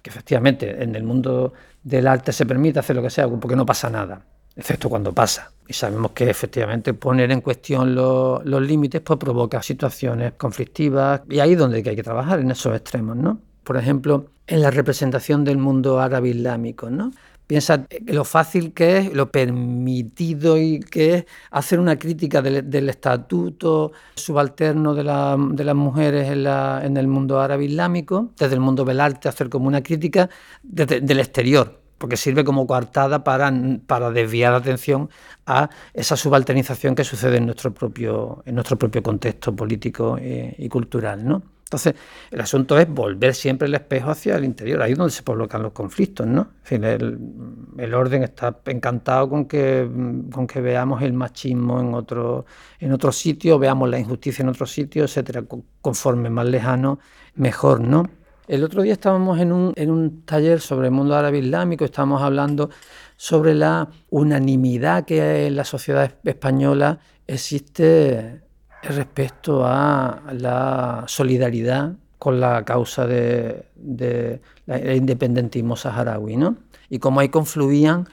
efectivamente 0.04 0.84
en 0.84 0.96
el 0.96 1.04
mundo 1.04 1.54
del 1.82 2.06
arte 2.08 2.32
se 2.32 2.46
permite 2.46 2.78
hacer 2.78 2.96
lo 2.96 3.02
que 3.02 3.10
sea, 3.10 3.28
porque 3.28 3.56
no 3.56 3.66
pasa 3.66 3.90
nada, 3.90 4.24
excepto 4.56 4.88
cuando 4.88 5.14
pasa. 5.14 5.52
Y 5.68 5.74
sabemos 5.74 6.12
que 6.12 6.30
efectivamente 6.30 6.94
poner 6.94 7.32
en 7.32 7.42
cuestión 7.42 7.96
los, 7.96 8.46
los 8.46 8.62
límites 8.62 9.02
pues 9.02 9.18
provoca 9.18 9.64
situaciones 9.64 10.34
conflictivas 10.34 11.22
y 11.28 11.40
ahí 11.40 11.54
es 11.54 11.58
donde 11.58 11.78
hay 11.78 11.96
que 11.96 12.04
trabajar, 12.04 12.40
en 12.40 12.52
esos 12.52 12.76
extremos, 12.76 13.16
¿no? 13.16 13.40
Por 13.66 13.78
ejemplo, 13.78 14.28
en 14.48 14.62
la 14.62 14.72
representación 14.72 15.44
del 15.44 15.58
mundo 15.58 16.00
árabe 16.00 16.30
islámico, 16.30 16.90
¿no? 16.90 17.12
Piensa 17.48 17.86
lo 18.06 18.24
fácil 18.26 18.74
que 18.74 18.98
es, 18.98 19.14
lo 19.14 19.32
permitido 19.32 20.58
y 20.58 20.80
que 20.80 21.14
es 21.14 21.26
hacer 21.52 21.80
una 21.80 22.00
crítica 22.00 22.42
del, 22.42 22.90
estatuto 22.90 23.92
subalterno 24.16 24.96
de, 24.96 25.04
las 25.04 25.76
mujeres 25.76 26.28
en, 26.30 26.98
el 26.98 27.08
mundo 27.08 27.40
árabe 27.40 27.66
islámico, 27.66 28.32
desde 28.38 28.56
el 28.56 28.62
mundo 28.62 28.84
del 28.84 29.00
arte, 29.00 29.30
hacer 29.30 29.50
como 29.50 29.68
una 29.68 29.84
crítica 29.84 30.28
del 30.64 31.20
exterior, 31.20 31.80
porque 32.00 32.18
sirve 32.18 32.44
como 32.44 32.66
coartada 32.66 33.24
para, 33.24 33.54
para 33.86 34.10
desviar 34.10 34.54
la 34.54 34.58
atención 34.58 35.10
a 35.46 35.70
esa 35.94 36.16
subalternización 36.16 36.96
que 36.96 37.04
sucede 37.04 37.38
en 37.38 37.46
nuestro 37.46 37.72
propio, 37.72 38.42
en 38.48 38.56
nuestro 38.56 38.76
propio 38.76 39.04
contexto 39.04 39.56
político 39.56 40.18
y, 40.18 40.56
y 40.58 40.68
cultural. 40.68 41.24
¿no? 41.28 41.55
Entonces, 41.76 42.02
el 42.32 42.40
asunto 42.40 42.80
es 42.80 42.88
volver 42.88 43.36
siempre 43.36 43.68
el 43.68 43.76
espejo 43.76 44.10
hacia 44.10 44.38
el 44.38 44.46
interior, 44.46 44.82
ahí 44.82 44.94
es 44.94 44.98
donde 44.98 45.12
se 45.12 45.24
provocan 45.24 45.62
los 45.62 45.74
conflictos, 45.74 46.26
¿no? 46.26 46.52
el, 46.70 47.94
orden 47.94 48.24
está 48.24 48.58
encantado 48.68 49.30
con 49.30 49.46
que, 49.46 49.90
con 50.32 50.48
que 50.48 50.62
veamos 50.62 51.02
el 51.02 51.12
machismo 51.12 51.82
en 51.82 51.94
otro, 51.94 52.46
en 52.80 52.94
otro 52.94 53.12
sitio, 53.12 53.60
veamos 53.60 53.90
la 53.90 54.00
injusticia 54.00 54.44
en 54.44 54.50
otro 54.50 54.66
sitio, 54.66 55.04
etcétera. 55.04 55.44
Conforme 55.82 56.30
más 56.30 56.46
lejano, 56.46 57.00
mejor, 57.36 57.82
¿no? 57.82 58.10
El 58.48 58.64
otro 58.64 58.82
día 58.82 58.94
estábamos 58.94 59.40
en 59.40 59.52
un, 59.52 59.74
en 59.76 59.92
un 59.92 60.22
taller 60.24 60.62
sobre 60.62 60.88
el 60.88 60.94
mundo 60.94 61.14
árabe 61.16 61.40
islámico, 61.40 61.84
estábamos 61.84 62.22
hablando 62.22 62.70
sobre 63.18 63.54
la 63.54 63.90
unanimidad 64.12 65.04
que 65.04 65.48
en 65.48 65.58
la 65.58 65.66
sociedad 65.66 66.16
española 66.24 67.00
existe 67.28 68.45
respecto 68.90 69.66
a 69.66 70.22
la 70.34 71.04
solidaridad 71.08 71.94
con 72.20 72.40
la 72.40 72.64
causa 72.64 73.06
del 73.06 73.66
de, 73.76 74.42
independentismo 74.96 75.76
saharaui, 75.76 76.38
¿no? 76.38 76.58
Y 76.90 77.00
cómo 77.00 77.20
ahí 77.20 77.30
confluían 77.30 78.08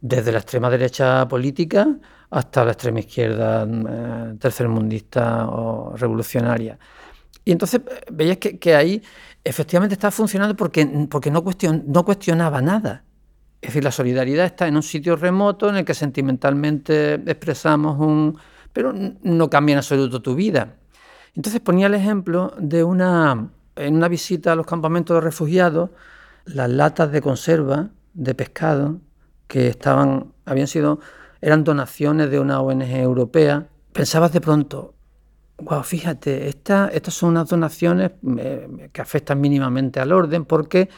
desde 0.00 0.32
la 0.32 0.38
extrema 0.38 0.70
derecha 0.70 1.26
política 1.28 1.88
hasta 2.30 2.64
la 2.64 2.72
extrema 2.72 3.00
izquierda 3.00 3.66
eh, 3.68 4.34
tercermundista 4.38 5.48
o 5.48 5.96
revolucionaria. 5.96 6.78
Y 7.44 7.52
entonces 7.52 7.80
veías 8.10 8.38
que, 8.38 8.74
ahí 8.74 9.02
efectivamente 9.44 9.94
estaba 9.94 10.10
funcionando 10.12 10.56
porque, 10.56 10.86
porque 11.10 11.30
no, 11.30 11.44
no 11.86 12.04
cuestionaba 12.04 12.62
nada. 12.62 13.04
Es 13.60 13.68
decir, 13.68 13.84
la 13.84 13.92
solidaridad 13.92 14.46
está 14.46 14.66
en 14.66 14.76
un 14.76 14.82
sitio 14.82 15.16
remoto 15.16 15.68
en 15.68 15.76
el 15.76 15.84
que 15.84 15.94
sentimentalmente 15.94 17.14
expresamos 17.14 17.98
un, 17.98 18.38
pero 18.72 18.92
no 18.94 19.50
cambia 19.50 19.74
en 19.74 19.78
absoluto 19.78 20.22
tu 20.22 20.34
vida. 20.34 20.76
Entonces 21.34 21.60
ponía 21.60 21.86
el 21.86 21.94
ejemplo 21.94 22.54
de 22.58 22.84
una, 22.84 23.48
en 23.76 23.96
una 23.96 24.08
visita 24.08 24.52
a 24.52 24.56
los 24.56 24.66
campamentos 24.66 25.14
de 25.14 25.20
refugiados, 25.20 25.90
las 26.44 26.68
latas 26.70 27.12
de 27.12 27.22
conserva 27.22 27.90
de 28.14 28.34
pescado 28.34 29.00
que 29.46 29.68
estaban, 29.68 30.32
habían 30.44 30.66
sido, 30.66 31.00
eran 31.40 31.64
donaciones 31.64 32.30
de 32.30 32.40
una 32.40 32.60
ONG 32.60 32.90
europea, 32.96 33.68
pensabas 33.92 34.32
de 34.32 34.40
pronto, 34.40 34.94
wow, 35.58 35.82
fíjate, 35.82 36.48
esta, 36.48 36.88
estas 36.88 37.14
son 37.14 37.30
unas 37.30 37.48
donaciones 37.48 38.12
eh, 38.38 38.88
que 38.92 39.00
afectan 39.00 39.40
mínimamente 39.40 40.00
al 40.00 40.12
orden 40.12 40.44
porque 40.44 40.88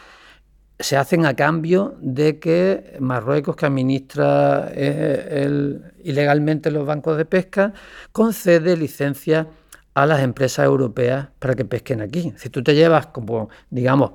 se 0.78 0.96
hacen 0.96 1.24
a 1.26 1.34
cambio 1.34 1.96
de 2.00 2.38
que 2.38 2.96
Marruecos, 3.00 3.56
que 3.56 3.66
administra 3.66 4.70
eh, 4.72 5.80
ilegalmente 6.02 6.70
los 6.70 6.84
bancos 6.84 7.16
de 7.16 7.24
pesca, 7.24 7.72
concede 8.12 8.76
licencias 8.76 9.46
a 9.94 10.06
las 10.06 10.20
empresas 10.22 10.64
europeas 10.64 11.28
para 11.38 11.54
que 11.54 11.64
pesquen 11.64 12.00
aquí. 12.00 12.32
Si 12.36 12.50
tú 12.50 12.62
te 12.62 12.74
llevas 12.74 13.06
como, 13.06 13.48
digamos, 13.70 14.12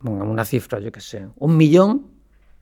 una 0.00 0.44
cifra, 0.44 0.78
yo 0.78 0.92
qué 0.92 1.00
sé, 1.00 1.26
un 1.36 1.56
millón 1.56 2.06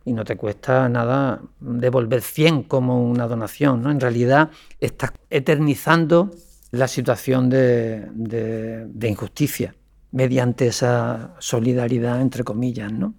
y 0.05 0.13
no 0.13 0.25
te 0.25 0.37
cuesta 0.37 0.89
nada 0.89 1.43
devolver 1.59 2.23
100 2.23 2.63
como 2.63 3.03
una 3.05 3.27
donación, 3.27 3.83
¿no? 3.83 3.91
En 3.91 4.01
realidad 4.01 4.51
estás 4.81 5.13
eternizando 5.31 6.31
la 6.71 6.87
situación 6.87 7.51
de, 7.51 8.07
de 8.13 9.09
injusticia 9.09 9.75
mediante 10.13 10.69
esa 10.69 11.35
solidaridad, 11.39 12.21
entre 12.21 12.45
comillas, 12.45 12.93
¿no? 12.93 13.15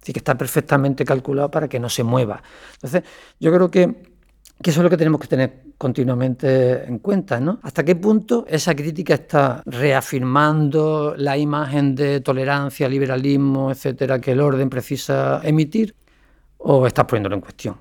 Así 0.00 0.12
que 0.12 0.18
está 0.18 0.36
perfectamente 0.36 1.04
calculado 1.04 1.50
para 1.50 1.68
que 1.68 1.78
no 1.78 1.88
se 1.88 2.02
mueva. 2.02 2.42
Entonces, 2.74 3.02
yo 3.38 3.52
creo 3.52 3.70
que, 3.70 3.82
eso 4.62 4.80
es 4.80 4.84
lo 4.84 4.90
que 4.90 4.96
tenemos 4.96 5.20
que 5.20 5.26
tener 5.26 5.62
continuamente 5.76 6.84
en 6.84 6.98
cuenta, 6.98 7.38
¿no? 7.40 7.60
¿Hasta 7.62 7.84
qué 7.84 7.96
punto 7.96 8.44
esa 8.48 8.74
crítica 8.74 9.14
está 9.14 9.62
reafirmando 9.66 11.14
la 11.16 11.36
imagen 11.36 11.94
de 11.94 12.20
tolerancia, 12.20 12.88
liberalismo, 12.88 13.70
etcétera, 13.70 14.20
que 14.20 14.32
el 14.32 14.40
orden 14.40 14.70
precisa 14.70 15.40
emitir, 15.44 15.94
o 16.58 16.86
estás 16.86 17.04
poniéndolo 17.04 17.36
en 17.36 17.40
cuestión? 17.40 17.76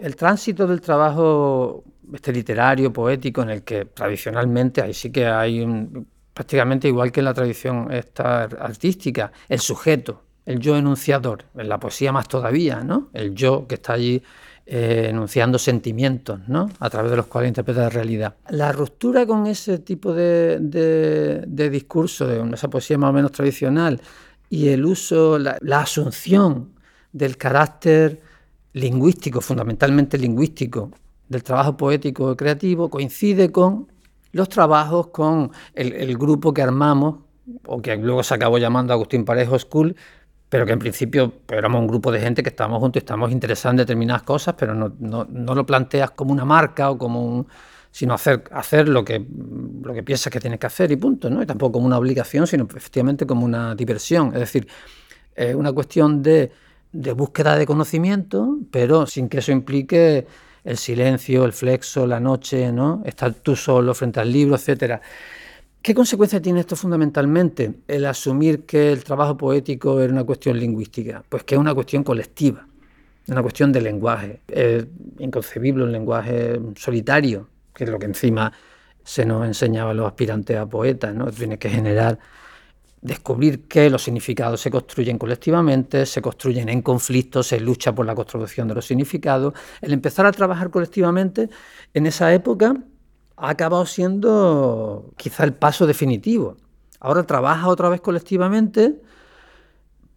El 0.00 0.14
tránsito 0.14 0.66
del 0.66 0.80
trabajo 0.80 1.84
este 2.12 2.32
literario, 2.32 2.92
poético, 2.92 3.42
en 3.42 3.50
el 3.50 3.62
que 3.64 3.86
tradicionalmente 3.86 4.80
ahí 4.82 4.94
sí 4.94 5.10
que 5.10 5.26
hay 5.26 5.60
un, 5.60 6.08
prácticamente 6.38 6.86
igual 6.86 7.10
que 7.10 7.18
en 7.18 7.24
la 7.24 7.34
tradición 7.34 7.88
esta 7.90 8.44
artística, 8.44 9.32
el 9.48 9.58
sujeto, 9.58 10.22
el 10.46 10.60
yo 10.60 10.76
enunciador, 10.76 11.42
en 11.56 11.68
la 11.68 11.80
poesía 11.80 12.12
más 12.12 12.28
todavía, 12.28 12.84
¿no? 12.84 13.08
El 13.12 13.34
yo 13.34 13.66
que 13.66 13.74
está 13.74 13.94
allí 13.94 14.22
eh, 14.64 15.08
enunciando 15.10 15.58
sentimientos, 15.58 16.38
¿no? 16.46 16.70
A 16.78 16.90
través 16.90 17.10
de 17.10 17.16
los 17.16 17.26
cuales 17.26 17.48
interpreta 17.48 17.80
la 17.80 17.88
realidad. 17.88 18.36
La 18.50 18.70
ruptura 18.70 19.26
con 19.26 19.48
ese 19.48 19.80
tipo 19.80 20.14
de, 20.14 21.44
discurso, 21.72 22.24
de 22.28 22.48
esa 22.54 22.70
poesía 22.70 22.96
más 22.98 23.10
o 23.10 23.12
menos 23.14 23.32
tradicional, 23.32 24.00
y 24.48 24.68
el 24.68 24.84
uso, 24.84 25.40
la 25.40 25.80
asunción 25.80 26.68
del 27.12 27.36
carácter 27.36 28.20
lingüístico, 28.74 29.40
fundamentalmente 29.40 30.16
lingüístico, 30.16 30.92
del 31.28 31.42
trabajo 31.42 31.76
poético 31.76 32.36
creativo, 32.36 32.88
coincide 32.88 33.50
con 33.50 33.88
los 34.32 34.48
trabajos 34.48 35.08
con 35.08 35.50
el, 35.74 36.16
grupo 36.16 36.52
que 36.52 36.62
armamos, 36.62 37.16
o 37.66 37.80
que 37.80 37.96
luego 37.96 38.22
se 38.22 38.34
acabó 38.34 38.58
llamando 38.58 38.92
Agustín 38.92 39.24
Parejo 39.24 39.58
School, 39.58 39.96
pero 40.48 40.64
que 40.66 40.72
en 40.72 40.78
principio 40.78 41.32
pues, 41.46 41.58
éramos 41.58 41.80
un 41.80 41.86
grupo 41.86 42.10
de 42.12 42.20
gente 42.20 42.42
que 42.42 42.50
estábamos 42.50 42.80
juntos 42.80 43.00
y 43.00 43.04
estábamos 43.04 43.32
interesados 43.32 43.74
en 43.74 43.78
determinadas 43.78 44.22
cosas, 44.22 44.54
pero 44.58 44.74
no, 44.74 44.92
no, 44.98 45.26
no, 45.28 45.54
lo 45.54 45.66
planteas 45.66 46.10
como 46.12 46.32
una 46.32 46.44
marca 46.44 46.90
o 46.90 46.98
como 46.98 47.24
un 47.24 47.46
sino 47.90 48.14
hacer, 48.14 48.44
hacer 48.52 48.88
lo, 48.88 49.04
que, 49.04 49.26
lo 49.82 49.94
que 49.94 50.02
piensas 50.02 50.30
que 50.30 50.40
tienes 50.40 50.60
que 50.60 50.66
hacer 50.66 50.92
y 50.92 50.96
punto, 50.96 51.30
¿no? 51.30 51.42
Y 51.42 51.46
tampoco 51.46 51.72
como 51.72 51.86
una 51.86 51.98
obligación, 51.98 52.46
sino 52.46 52.64
efectivamente 52.64 53.26
como 53.26 53.46
una 53.46 53.74
diversión. 53.74 54.28
Es 54.34 54.40
decir, 54.40 54.68
es 55.34 55.54
una 55.54 55.72
cuestión 55.72 56.22
de, 56.22 56.52
de 56.92 57.12
búsqueda 57.12 57.56
de 57.56 57.66
conocimiento, 57.66 58.58
pero 58.70 59.06
sin 59.06 59.28
que 59.28 59.38
eso 59.38 59.52
implique 59.52 60.26
el 60.68 60.76
silencio, 60.76 61.46
el 61.46 61.54
flexo, 61.54 62.06
la 62.06 62.20
noche, 62.20 62.70
¿no? 62.70 63.02
Estar 63.06 63.32
tú 63.32 63.56
solo 63.56 63.94
frente 63.94 64.20
al 64.20 64.30
libro, 64.30 64.54
etcétera. 64.54 65.00
¿Qué 65.80 65.94
consecuencia 65.94 66.42
tiene 66.42 66.60
esto 66.60 66.76
fundamentalmente? 66.76 67.72
El 67.88 68.04
asumir 68.04 68.66
que 68.66 68.92
el 68.92 69.02
trabajo 69.02 69.34
poético 69.34 69.98
es 70.02 70.12
una 70.12 70.24
cuestión 70.24 70.58
lingüística, 70.58 71.24
pues 71.26 71.44
que 71.44 71.54
es 71.54 71.58
una 71.58 71.74
cuestión 71.74 72.04
colectiva, 72.04 72.66
una 73.28 73.40
cuestión 73.40 73.72
de 73.72 73.80
lenguaje. 73.80 74.40
Es 74.46 74.84
inconcebible 75.18 75.84
un 75.84 75.92
lenguaje 75.92 76.60
solitario, 76.76 77.48
que 77.74 77.84
es 77.84 77.90
lo 77.90 77.98
que 77.98 78.04
encima 78.04 78.52
se 79.02 79.24
nos 79.24 79.46
enseñaba 79.46 79.92
a 79.92 79.94
los 79.94 80.06
aspirantes 80.06 80.58
a 80.58 80.66
poetas, 80.66 81.14
¿no? 81.14 81.30
Tiene 81.30 81.58
que 81.58 81.70
generar, 81.70 82.18
descubrir 83.00 83.68
que 83.68 83.90
los 83.90 84.02
significados 84.02 84.60
se 84.60 84.70
construyen 84.70 85.18
colectivamente, 85.18 86.06
se 86.06 86.20
construyen 86.22 86.68
en 86.68 86.82
conflictos, 86.82 87.46
se 87.46 87.60
lucha 87.60 87.94
por 87.94 88.06
la 88.06 88.14
construcción 88.14 88.68
de 88.68 88.74
los 88.74 88.86
significados. 88.86 89.54
El 89.80 89.92
empezar 89.92 90.26
a 90.26 90.32
trabajar 90.32 90.70
colectivamente 90.70 91.48
en 91.94 92.06
esa 92.06 92.32
época 92.32 92.74
ha 93.36 93.50
acabado 93.50 93.86
siendo 93.86 95.12
quizá 95.16 95.44
el 95.44 95.54
paso 95.54 95.86
definitivo. 95.86 96.56
Ahora 97.00 97.24
trabaja 97.24 97.68
otra 97.68 97.88
vez 97.88 98.00
colectivamente 98.00 99.00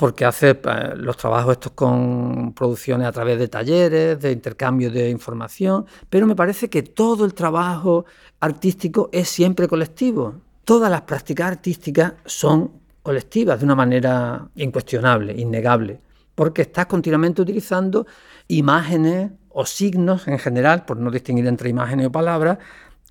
porque 0.01 0.25
hace 0.25 0.49
eh, 0.49 0.93
los 0.95 1.15
trabajos 1.15 1.51
estos 1.51 1.73
con 1.73 2.53
producciones 2.53 3.05
a 3.05 3.11
través 3.11 3.37
de 3.37 3.47
talleres, 3.47 4.19
de 4.19 4.31
intercambio 4.31 4.89
de 4.89 5.11
información, 5.11 5.85
pero 6.09 6.25
me 6.25 6.35
parece 6.35 6.71
que 6.71 6.81
todo 6.81 7.23
el 7.23 7.35
trabajo 7.35 8.05
artístico 8.39 9.09
es 9.11 9.29
siempre 9.29 9.67
colectivo. 9.67 10.41
Todas 10.63 10.91
las 10.91 11.01
prácticas 11.01 11.47
artísticas 11.47 12.13
son 12.25 12.71
colectivas 13.01 13.59
de 13.59 13.65
una 13.65 13.75
manera 13.75 14.47
incuestionable, 14.55 15.33
innegable, 15.33 15.99
porque 16.35 16.61
estás 16.63 16.85
continuamente 16.85 17.41
utilizando 17.41 18.05
imágenes 18.47 19.31
o 19.49 19.65
signos 19.65 20.27
en 20.27 20.39
general, 20.39 20.85
por 20.85 20.97
no 20.97 21.11
distinguir 21.11 21.47
entre 21.47 21.69
imágenes 21.69 22.07
o 22.07 22.11
palabras, 22.11 22.57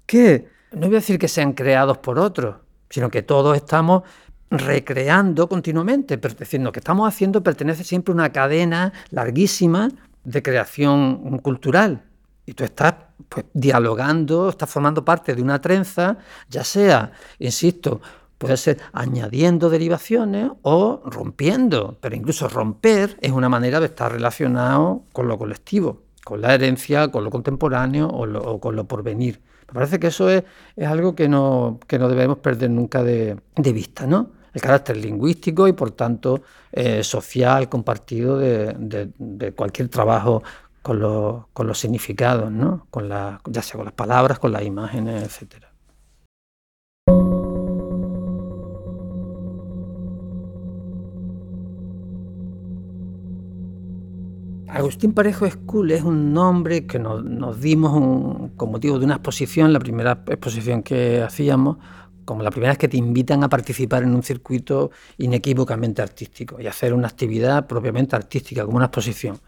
que 0.06 0.48
no 0.72 0.86
voy 0.86 0.96
a 0.96 1.00
decir 1.00 1.18
que 1.18 1.28
sean 1.28 1.52
creados 1.52 1.98
por 1.98 2.18
otros, 2.18 2.56
sino 2.88 3.10
que 3.10 3.22
todos 3.22 3.56
estamos 3.56 4.02
recreando 4.50 5.48
continuamente, 5.48 6.18
pero 6.18 6.34
lo 6.64 6.72
que 6.72 6.80
estamos 6.80 7.06
haciendo 7.06 7.42
pertenece 7.42 7.84
siempre 7.84 8.12
a 8.12 8.14
una 8.14 8.32
cadena 8.32 8.92
larguísima 9.10 9.88
de 10.24 10.42
creación 10.42 11.38
cultural. 11.38 12.02
Y 12.50 12.54
tú 12.54 12.64
estás 12.64 12.94
pues, 13.28 13.46
dialogando, 13.52 14.48
estás 14.48 14.68
formando 14.68 15.04
parte 15.04 15.36
de 15.36 15.40
una 15.40 15.60
trenza, 15.60 16.18
ya 16.48 16.64
sea, 16.64 17.12
insisto, 17.38 18.00
puede 18.38 18.56
ser 18.56 18.80
añadiendo 18.92 19.70
derivaciones 19.70 20.50
o 20.62 21.00
rompiendo, 21.04 21.96
pero 22.00 22.16
incluso 22.16 22.48
romper 22.48 23.16
es 23.20 23.30
una 23.30 23.48
manera 23.48 23.78
de 23.78 23.86
estar 23.86 24.10
relacionado 24.10 25.04
con 25.12 25.28
lo 25.28 25.38
colectivo, 25.38 26.02
con 26.24 26.40
la 26.40 26.52
herencia, 26.52 27.06
con 27.12 27.22
lo 27.22 27.30
contemporáneo 27.30 28.08
o, 28.08 28.58
con 28.58 28.74
lo 28.74 28.84
porvenir. 28.84 29.40
Me 29.68 29.74
parece 29.74 30.00
que 30.00 30.08
eso 30.08 30.28
es, 30.28 30.42
algo 30.84 31.14
que 31.14 31.28
no, 31.28 31.78
no, 31.88 32.08
debemos 32.08 32.38
perder 32.38 32.70
nunca 32.70 33.04
de, 33.04 33.36
vista, 33.54 34.08
¿no? 34.08 34.30
El 34.52 34.60
carácter 34.60 34.96
lingüístico 34.96 35.68
y, 35.68 35.72
por 35.72 35.92
tanto, 35.92 36.42
eh, 36.72 37.04
social, 37.04 37.68
compartido 37.68 38.36
de, 38.38 39.52
cualquier 39.54 39.88
trabajo 39.88 40.42
con, 40.82 41.46
con 41.52 41.66
los 41.66 41.78
significados, 41.78 42.50
¿no? 42.50 42.86
Con 42.90 43.08
la, 43.08 43.40
ya 43.46 43.62
sea 43.62 43.76
con 43.76 43.84
las 43.84 43.94
palabras, 43.94 44.38
con 44.38 44.52
las 44.52 44.62
imágenes, 44.62 45.22
etcétera. 45.22 45.70
Agustín 54.72 55.12
Parejo 55.12 55.50
School 55.50 55.90
es 55.90 56.02
un 56.02 56.32
nombre 56.32 56.86
que 56.86 57.00
nos, 57.00 57.60
dimos 57.60 58.50
con 58.56 58.70
motivo 58.70 58.98
de 58.98 59.04
una 59.04 59.14
exposición, 59.16 59.72
la 59.72 59.80
primera 59.80 60.22
exposición 60.28 60.82
que 60.84 61.22
hacíamos, 61.22 61.78
como 62.24 62.42
la 62.42 62.50
primera 62.52 62.70
vez 62.70 62.78
que 62.78 62.88
te 62.88 62.96
invitan 62.96 63.42
a 63.42 63.48
participar 63.48 64.04
en 64.04 64.14
un 64.14 64.22
circuito 64.22 64.92
inequívocamente 65.18 66.02
artístico 66.02 66.60
y 66.60 66.68
hacer 66.68 66.94
una 66.94 67.08
actividad 67.08 67.66
propiamente 67.66 68.14
artística, 68.14 68.64
como 68.64 68.76
una 68.76 68.86
exposición. 68.86 69.40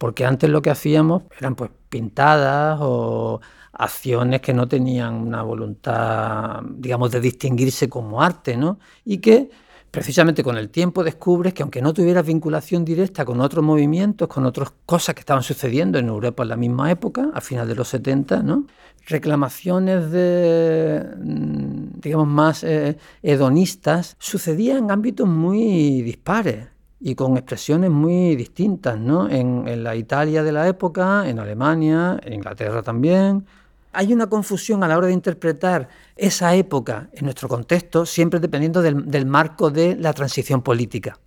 Porque 0.00 0.24
antes 0.24 0.48
lo 0.48 0.62
que 0.62 0.70
hacíamos 0.70 1.24
eran 1.38 1.54
pues 1.54 1.70
pintadas 1.90 2.78
o 2.80 3.38
acciones 3.74 4.40
que 4.40 4.54
no 4.54 4.66
tenían 4.66 5.12
una 5.14 5.42
voluntad, 5.42 6.62
digamos, 6.70 7.10
de 7.10 7.20
distinguirse 7.20 7.90
como 7.90 8.22
arte, 8.22 8.56
¿no? 8.56 8.78
Y 9.04 9.18
que 9.18 9.50
precisamente 9.90 10.42
con 10.42 10.56
el 10.56 10.70
tiempo 10.70 11.04
descubres 11.04 11.52
que 11.52 11.62
aunque 11.62 11.82
no 11.82 11.92
tuvieras 11.92 12.24
vinculación 12.24 12.82
directa 12.82 13.26
con 13.26 13.42
otros 13.42 13.62
movimientos, 13.62 14.26
con 14.28 14.46
otras 14.46 14.72
cosas 14.86 15.14
que 15.14 15.20
estaban 15.20 15.42
sucediendo 15.42 15.98
en 15.98 16.08
Europa 16.08 16.44
en 16.44 16.48
la 16.48 16.56
misma 16.56 16.90
época, 16.90 17.28
a 17.34 17.42
finales 17.42 17.68
de 17.68 17.74
los 17.74 17.88
70, 17.88 18.42
¿no? 18.42 18.64
reclamaciones 19.04 20.10
de, 20.10 21.04
mm, 21.18 22.00
digamos, 22.00 22.26
más 22.26 22.64
eh, 22.64 22.96
hedonistas 23.22 24.16
sucedían 24.18 24.78
en 24.84 24.90
ámbitos 24.92 25.28
muy 25.28 26.00
dispares 26.00 26.68
y 27.00 27.14
con 27.14 27.36
expresiones 27.38 27.90
muy 27.90 28.36
distintas, 28.36 28.98
¿no? 28.98 29.28
En, 29.28 29.82
la 29.82 29.96
Italia 29.96 30.42
de 30.42 30.52
la 30.52 30.68
época, 30.68 31.28
en 31.28 31.38
Alemania, 31.38 32.20
en 32.22 32.34
Inglaterra 32.34 32.82
también, 32.82 33.46
hay 33.92 34.12
una 34.12 34.28
confusión 34.28 34.84
a 34.84 34.88
la 34.88 34.98
hora 34.98 35.06
de 35.06 35.14
interpretar 35.14 35.88
esa 36.14 36.54
época 36.54 37.08
en 37.12 37.24
nuestro 37.24 37.48
contexto, 37.48 38.04
siempre 38.04 38.38
dependiendo 38.38 38.82
del, 38.82 39.26
marco 39.26 39.70
de 39.70 39.96
la 39.96 40.12
transición 40.12 40.62
política. 40.62 41.18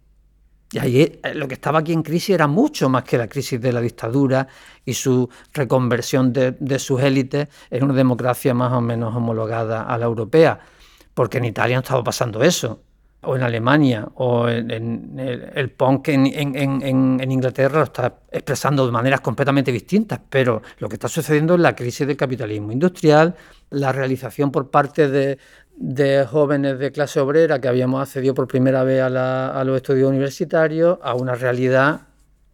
Y 0.71 0.79
ahí 0.79 1.01
eh, 1.01 1.33
lo 1.33 1.47
que 1.47 1.55
estaba 1.55 1.79
aquí 1.79 1.91
en 1.91 2.03
crisis 2.03 2.35
era 2.35 2.47
mucho 2.47 2.87
más 2.87 3.03
que 3.03 3.17
la 3.17 3.27
crisis 3.27 3.59
de 3.59 3.73
la 3.73 3.81
dictadura 3.81 4.47
y 4.85 4.93
su 4.93 5.27
reconversión 5.53 6.31
de 6.31 6.79
sus 6.79 7.01
élites 7.01 7.47
en 7.69 7.83
una 7.83 7.93
democracia 7.93 8.53
más 8.53 8.71
o 8.73 8.81
menos 8.81 9.15
homologada 9.15 9.83
a 9.83 9.97
la 9.97 10.05
europea, 10.05 10.59
porque 11.13 11.39
en 11.39 11.45
Italia 11.45 11.75
no 11.75 11.81
estaba 11.81 12.03
pasando 12.03 12.43
eso 12.43 12.79
o 13.23 13.35
en 13.35 13.43
Alemania, 13.43 14.07
o 14.15 14.47
en, 14.49 15.19
el, 15.19 15.71
punk 15.71 16.09
en, 16.09 16.25
en, 16.27 17.31
Inglaterra 17.31 17.79
lo 17.79 17.83
está 17.85 18.19
expresando 18.31 18.85
de 18.85 18.91
maneras 18.91 19.21
completamente 19.21 19.71
distintas, 19.71 20.19
pero 20.29 20.61
lo 20.79 20.89
que 20.89 20.95
está 20.95 21.07
sucediendo 21.07 21.55
es 21.55 21.59
la 21.59 21.75
crisis 21.75 22.05
del 22.07 22.17
capitalismo 22.17 22.71
industrial, 22.71 23.35
la 23.69 23.91
realización 23.91 24.51
por 24.51 24.69
parte 24.69 25.09
de, 25.09 25.37
jóvenes 26.29 26.79
de 26.79 26.91
clase 26.91 27.19
obrera 27.19 27.59
que 27.59 27.67
habíamos 27.67 28.01
accedido 28.01 28.33
por 28.33 28.47
primera 28.47 28.83
vez 28.83 29.01
a, 29.01 29.59
a 29.59 29.63
los 29.63 29.77
estudios 29.77 30.09
universitarios, 30.09 30.99
a 31.01 31.15
una 31.15 31.35
realidad 31.35 32.01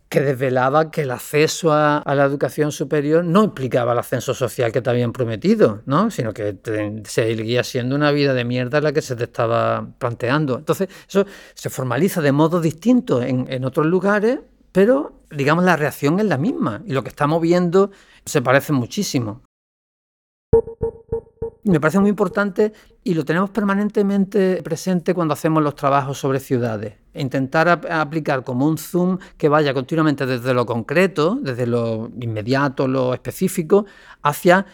que 0.10 0.22
desvelaba 0.22 0.90
que 0.90 1.04
el 1.04 1.12
acceso 1.12 1.72
a, 1.72 2.04
la 2.06 2.26
educación 2.26 2.72
superior 2.72 3.24
no 3.24 3.44
implicaba 3.44 3.94
el 3.94 4.00
ascenso 4.00 4.34
social 4.34 4.72
que 4.72 4.82
te 4.82 4.90
habían 4.90 5.14
prometido, 5.14 5.84
¿no? 5.86 6.10
sino 6.10 6.34
que 6.34 6.58
seguía 7.06 7.64
siendo 7.64 7.96
una 7.96 8.12
vida 8.12 8.34
de 8.34 8.44
mierda 8.44 8.82
la 8.82 8.92
que 8.92 9.04
se 9.04 9.16
te 9.16 9.26
estaba 9.26 9.88
planteando. 10.00 10.58
Entonces, 10.58 10.90
eso 11.08 11.26
se 11.54 11.70
formaliza 11.70 12.22
de 12.22 12.32
modo 12.32 12.60
distinto 12.60 13.22
en, 13.22 13.46
en 13.52 13.64
otros 13.66 13.86
lugares, 13.86 14.40
pero 14.72 15.22
digamos 15.30 15.64
la 15.64 15.76
reacción 15.76 16.20
es 16.20 16.26
la 16.26 16.40
misma 16.40 16.82
y 16.86 16.94
lo 16.94 17.04
que 17.04 17.10
estamos 17.10 17.40
viendo 17.40 17.92
se 18.26 18.42
parece 18.42 18.74
muchísimo 18.74 19.44
me 21.64 21.80
parece 21.80 22.00
muy 22.00 22.10
importante 22.10 22.74
y 23.04 23.14
lo 23.14 23.26
tenemos 23.26 23.50
permanentemente 23.50 24.62
presente 24.64 25.14
cuando 25.14 25.34
hacemos 25.34 25.62
los 25.62 25.76
trabajos 25.76 26.18
sobre 26.18 26.40
ciudades. 26.40 26.96
Intentar 27.14 27.68
aplicar 27.90 28.44
como 28.44 28.66
un 28.68 28.78
zoom 28.78 29.18
que 29.38 29.50
vaya 29.50 29.74
continuamente 29.74 30.26
desde 30.26 30.54
lo 30.54 30.66
concreto, 30.66 31.38
desde 31.42 31.68
lo 31.68 32.12
inmediato, 32.20 32.88
lo 32.88 33.14
específico, 33.14 33.86
hacia 34.22 34.66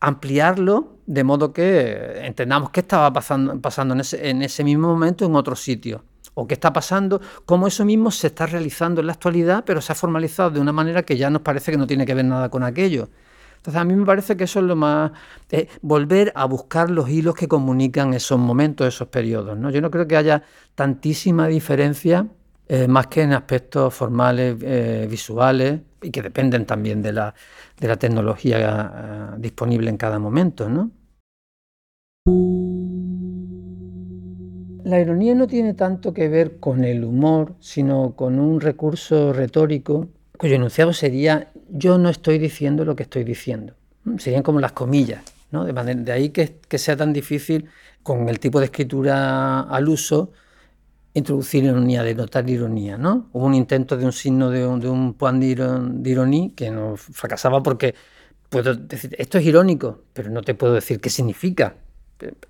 ampliarlo 0.00 0.98
de 1.06 1.24
modo 1.24 1.52
que 1.52 2.24
entendamos 2.24 2.70
qué 2.70 2.80
estaba 2.80 3.12
pasando, 3.12 3.60
pasando 3.60 3.94
en, 3.94 4.00
ese, 4.00 4.28
en 4.28 4.42
ese 4.42 4.62
mismo 4.62 4.88
momento 4.88 5.24
en 5.24 5.34
otro 5.34 5.56
sitio 5.56 6.04
o 6.34 6.46
qué 6.46 6.54
está 6.54 6.72
pasando, 6.72 7.20
cómo 7.46 7.66
eso 7.66 7.84
mismo 7.84 8.12
se 8.12 8.28
está 8.28 8.46
realizando 8.46 9.00
en 9.00 9.08
la 9.08 9.14
actualidad, 9.14 9.64
pero 9.66 9.80
se 9.80 9.90
ha 9.90 9.96
formalizado 9.96 10.50
de 10.50 10.60
una 10.60 10.72
manera 10.72 11.02
que 11.02 11.16
ya 11.16 11.30
nos 11.30 11.42
parece 11.42 11.72
que 11.72 11.78
no 11.78 11.86
tiene 11.86 12.06
que 12.06 12.14
ver 12.14 12.26
nada 12.26 12.48
con 12.48 12.62
aquello. 12.62 13.08
Entonces 13.58 13.80
a 13.80 13.84
mí 13.84 13.94
me 13.94 14.06
parece 14.06 14.36
que 14.36 14.44
eso 14.44 14.60
es 14.60 14.64
lo 14.64 14.76
más... 14.76 15.12
Eh, 15.50 15.68
volver 15.82 16.32
a 16.34 16.46
buscar 16.46 16.90
los 16.90 17.08
hilos 17.08 17.34
que 17.34 17.48
comunican 17.48 18.14
esos 18.14 18.38
momentos, 18.38 18.86
esos 18.86 19.08
periodos. 19.08 19.58
¿no? 19.58 19.70
Yo 19.70 19.80
no 19.80 19.90
creo 19.90 20.06
que 20.06 20.16
haya 20.16 20.42
tantísima 20.74 21.46
diferencia 21.48 22.26
eh, 22.68 22.88
más 22.88 23.08
que 23.08 23.22
en 23.22 23.32
aspectos 23.32 23.94
formales, 23.94 24.56
eh, 24.62 25.06
visuales, 25.10 25.80
y 26.00 26.10
que 26.10 26.22
dependen 26.22 26.64
también 26.64 27.02
de 27.02 27.12
la, 27.12 27.34
de 27.78 27.88
la 27.88 27.96
tecnología 27.96 29.34
disponible 29.38 29.90
en 29.90 29.96
cada 29.96 30.18
momento. 30.18 30.68
La 34.84 35.00
ironía 35.00 35.34
no 35.34 35.46
tiene 35.46 35.74
tanto 35.74 36.14
que 36.14 36.28
ver 36.28 36.60
con 36.60 36.84
el 36.84 37.04
humor, 37.04 37.56
sino 37.58 38.14
con 38.16 38.38
un 38.38 38.60
recurso 38.60 39.32
retórico 39.32 40.08
cuyo 40.38 40.54
enunciado 40.54 40.92
sería 40.92 41.50
yo 41.68 41.98
no 41.98 42.08
estoy 42.08 42.38
diciendo 42.38 42.84
lo 42.84 42.96
que 42.96 43.02
estoy 43.02 43.24
diciendo. 43.24 43.74
Serían 44.18 44.42
como 44.42 44.60
las 44.60 44.72
comillas, 44.72 45.22
¿no? 45.50 45.64
De, 45.64 46.12
ahí 46.12 46.30
que, 46.30 46.78
sea 46.78 46.96
tan 46.96 47.12
difícil 47.12 47.66
con 48.02 48.28
el 48.28 48.38
tipo 48.38 48.58
de 48.58 48.66
escritura 48.66 49.60
al 49.60 49.88
uso 49.88 50.32
introducir 51.12 51.64
ironía, 51.64 52.02
denotar 52.02 52.48
ironía, 52.48 52.96
¿no? 52.96 53.28
Hubo 53.32 53.44
un 53.44 53.54
intento 53.54 53.96
de 53.96 54.04
un 54.04 54.12
signo 54.12 54.50
de 54.50 54.64
un, 54.66 54.80
de 54.80 55.14
point 55.18 55.42
de 55.42 56.10
ironía 56.10 56.50
que 56.54 56.70
no 56.70 56.96
fracasaba 56.96 57.62
porque 57.62 57.94
puedo 58.48 58.74
decir, 58.74 59.14
esto 59.18 59.38
es 59.38 59.44
irónico, 59.44 60.02
pero 60.12 60.30
no 60.30 60.42
te 60.42 60.54
puedo 60.54 60.74
decir 60.74 61.00
qué 61.00 61.10
significa 61.10 61.74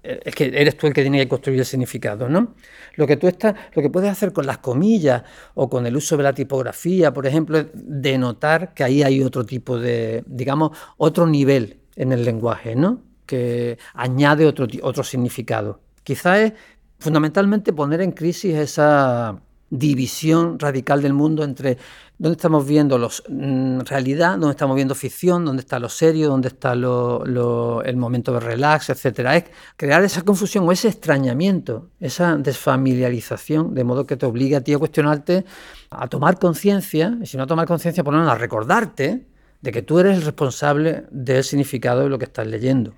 es 0.02 0.34
que 0.34 0.46
eres 0.46 0.76
tú 0.76 0.86
el 0.86 0.92
que 0.92 1.02
tiene 1.02 1.18
que 1.18 1.28
construir 1.28 1.58
el 1.58 1.66
significado, 1.66 2.28
¿no? 2.28 2.54
Lo 2.96 3.06
que 3.06 3.16
tú 3.16 3.26
estás, 3.26 3.54
lo 3.74 3.82
que 3.82 3.90
puedes 3.90 4.10
hacer 4.10 4.32
con 4.32 4.46
las 4.46 4.58
comillas 4.58 5.22
o 5.54 5.68
con 5.68 5.86
el 5.86 5.96
uso 5.96 6.16
de 6.16 6.22
la 6.22 6.32
tipografía, 6.32 7.12
por 7.12 7.26
ejemplo, 7.26 7.58
es 7.58 7.66
denotar 7.74 8.74
que 8.74 8.84
ahí 8.84 9.02
hay 9.02 9.22
otro 9.22 9.44
tipo 9.44 9.78
de, 9.78 10.24
digamos, 10.26 10.76
otro 10.96 11.26
nivel 11.26 11.80
en 11.96 12.12
el 12.12 12.24
lenguaje, 12.24 12.76
¿no? 12.76 13.02
Que 13.26 13.78
añade 13.94 14.46
otro, 14.46 14.66
otro 14.82 15.04
significado. 15.04 15.80
Quizá 16.02 16.40
es 16.40 16.52
fundamentalmente 16.98 17.72
poner 17.72 18.00
en 18.00 18.12
crisis 18.12 18.54
esa 18.54 19.40
división 19.70 20.58
radical 20.58 21.02
del 21.02 21.12
mundo 21.12 21.44
entre 21.44 21.78
dónde 22.18 22.36
estamos 22.36 22.66
viendo 22.66 22.98
los, 22.98 23.22
mm, 23.28 23.80
realidad, 23.80 24.32
dónde 24.32 24.50
estamos 24.50 24.74
viendo 24.74 24.94
ficción, 24.94 25.44
dónde 25.44 25.60
está 25.60 25.78
lo 25.78 25.88
serio, 25.88 26.28
dónde 26.28 26.48
está 26.48 26.74
lo, 26.74 27.82
el 27.82 27.96
momento 27.96 28.32
de 28.32 28.40
relax, 28.40 28.90
etcétera. 28.90 29.36
Es 29.36 29.44
crear 29.76 30.02
esa 30.02 30.22
confusión 30.22 30.66
o 30.66 30.72
ese 30.72 30.88
extrañamiento, 30.88 31.90
esa 32.00 32.36
desfamiliarización, 32.36 33.74
de 33.74 33.84
modo 33.84 34.06
que 34.06 34.16
te 34.16 34.26
obliga 34.26 34.58
a 34.58 34.60
ti 34.62 34.72
a 34.72 34.78
cuestionarte, 34.78 35.44
a 35.90 36.08
tomar 36.08 36.38
conciencia, 36.38 37.16
y 37.22 37.26
si 37.26 37.36
no 37.36 37.44
a 37.44 37.46
tomar 37.46 37.66
conciencia, 37.66 38.02
por 38.02 38.14
lo 38.14 38.20
menos 38.20 38.34
a 38.34 38.38
recordarte 38.38 39.26
de 39.60 39.72
que 39.72 39.82
tú 39.82 39.98
eres 39.98 40.16
el 40.16 40.22
responsable 40.22 41.04
del 41.10 41.44
significado 41.44 42.02
de 42.02 42.08
lo 42.08 42.18
que 42.18 42.24
estás 42.24 42.46
leyendo, 42.46 42.94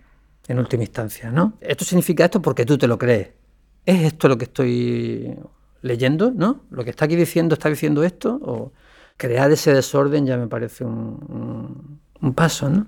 en 0.48 0.58
última 0.58 0.82
instancia, 0.82 1.30
¿no? 1.30 1.54
Esto 1.60 1.84
significa 1.84 2.24
esto 2.24 2.40
porque 2.40 2.64
tú 2.64 2.78
te 2.78 2.86
lo 2.86 2.98
crees. 2.98 3.28
¿Es 3.86 4.02
esto 4.02 4.28
lo 4.28 4.36
que 4.36 4.44
estoy 4.44 5.36
leyendo, 5.82 6.30
¿no? 6.30 6.62
Lo 6.70 6.84
que 6.84 6.90
está 6.90 7.06
aquí 7.06 7.16
diciendo 7.16 7.54
está 7.54 7.68
diciendo 7.68 8.02
esto, 8.04 8.38
o 8.42 8.72
crear 9.16 9.50
ese 9.50 9.74
desorden 9.74 10.26
ya 10.26 10.36
me 10.36 10.46
parece 10.46 10.84
un, 10.84 12.00
paso, 12.34 12.68
¿no? 12.68 12.86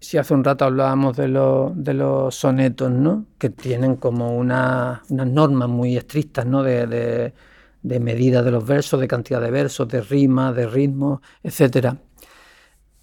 Si 0.00 0.18
hace 0.18 0.34
un 0.34 0.44
rato 0.44 0.64
hablábamos 0.64 1.16
de, 1.16 1.28
de 1.74 1.94
los 1.94 2.34
sonetos, 2.34 2.90
¿no? 2.90 3.26
Que 3.38 3.50
tienen 3.50 3.96
como 3.96 4.36
una, 4.36 5.02
unas 5.08 5.26
normas 5.26 5.68
muy 5.68 5.96
estrictas, 5.96 6.46
¿no? 6.46 6.62
De, 6.62 6.86
de, 6.86 7.34
de 7.82 8.00
medida 8.00 8.42
de 8.42 8.50
los 8.50 8.66
versos, 8.66 9.00
de 9.00 9.08
cantidad 9.08 9.40
de 9.40 9.50
versos, 9.50 9.88
de 9.88 10.00
rima, 10.00 10.52
de 10.52 10.66
ritmo, 10.66 11.22
etcétera. 11.42 11.96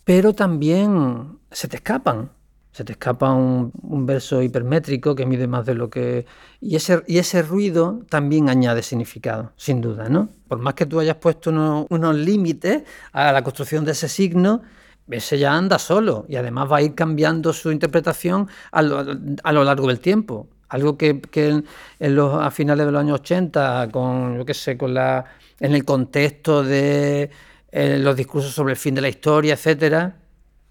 Pero 0.03 0.33
también 0.33 1.39
se 1.51 1.67
te 1.67 1.77
escapan, 1.77 2.31
se 2.73 2.83
te 2.83 2.93
escapa 2.93 3.31
un, 3.31 3.71
verso 4.05 4.41
hipermétrico 4.41 5.13
que 5.13 5.27
mide 5.27 5.47
más 5.47 5.65
de 5.65 5.75
lo 5.75 5.91
que... 5.91 6.25
Y 6.59 6.75
ese, 6.75 7.03
y 7.05 7.19
ese 7.19 7.43
ruido 7.43 8.01
también 8.09 8.49
añade 8.49 8.81
significado, 8.81 9.53
sin 9.55 9.79
duda, 9.79 10.09
¿no? 10.09 10.29
Por 10.47 10.57
más 10.57 10.73
que 10.73 10.87
tú 10.87 10.99
hayas 10.99 11.17
puesto 11.17 11.51
unos, 11.51 12.15
límites 12.15 12.83
a 13.11 13.31
la 13.31 13.43
construcción 13.43 13.85
de 13.85 13.91
ese 13.91 14.09
signo, 14.09 14.63
ese 15.07 15.37
ya 15.37 15.53
anda 15.53 15.77
solo 15.77 16.25
y 16.27 16.35
además 16.35 16.71
va 16.71 16.77
a 16.77 16.81
ir 16.81 16.95
cambiando 16.95 17.53
su 17.53 17.71
interpretación 17.71 18.49
a 18.71 18.81
lo, 18.81 19.63
largo 19.63 19.87
del 19.87 19.99
tiempo. 19.99 20.47
Algo 20.67 20.97
que, 20.97 21.21
en, 21.35 22.15
los, 22.15 22.41
a 22.41 22.49
finales 22.49 22.87
de 22.87 22.91
los 22.91 23.01
años 23.01 23.19
80, 23.19 23.89
con, 23.91 24.35
yo 24.35 24.45
qué 24.45 24.55
sé, 24.55 24.79
con 24.79 24.95
la, 24.95 25.25
en 25.59 25.75
el 25.75 25.85
contexto 25.85 26.63
de 26.63 27.29
eh, 27.71 27.99
los 27.99 28.15
discursos 28.15 28.51
sobre 28.51 28.73
el 28.73 28.79
fin 28.79 28.95
de 28.95 29.01
la 29.01 29.09
historia, 29.09 29.53
etcétera, 29.53 30.22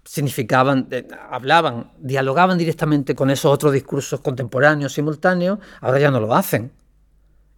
significaban, 0.03 0.87
eh, 0.91 1.07
hablaban, 1.29 1.91
dialogaban 1.99 2.57
directamente 2.57 3.15
con 3.15 3.29
esos 3.29 3.51
otros 3.51 3.73
discursos 3.73 4.19
contemporáneos, 4.19 4.93
simultáneos, 4.93 5.59
ahora 5.81 5.99
ya 5.99 6.11
no 6.11 6.19
lo 6.19 6.33
hacen. 6.33 6.71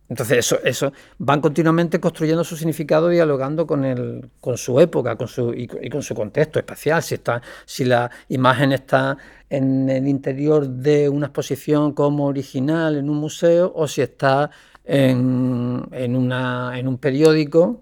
Entonces, 0.07 0.37
eso, 0.37 0.59
eso 0.63 0.93
van 1.17 1.41
continuamente 1.41 1.99
construyendo 1.99 2.43
su 2.43 2.55
significado, 2.55 3.09
dialogando 3.09 3.65
con, 3.65 3.83
el, 3.83 4.29
con 4.39 4.55
su 4.55 4.79
época 4.79 5.15
con 5.15 5.27
su, 5.27 5.51
y, 5.53 5.67
con 5.89 6.03
su 6.03 6.13
contexto 6.13 6.59
espacial. 6.59 7.01
Si, 7.01 7.15
está, 7.15 7.41
si 7.65 7.85
la 7.85 8.11
imagen 8.29 8.71
está 8.71 9.17
en 9.49 9.89
el 9.89 10.07
interior 10.07 10.67
de 10.67 11.09
una 11.09 11.27
exposición 11.27 11.93
como 11.93 12.27
original 12.27 12.97
en 12.97 13.09
un 13.09 13.17
museo 13.17 13.71
o 13.75 13.87
si 13.87 14.01
está 14.01 14.51
en, 14.83 15.83
en, 15.91 16.15
una, 16.15 16.77
en 16.77 16.87
un 16.87 16.99
periódico 16.99 17.81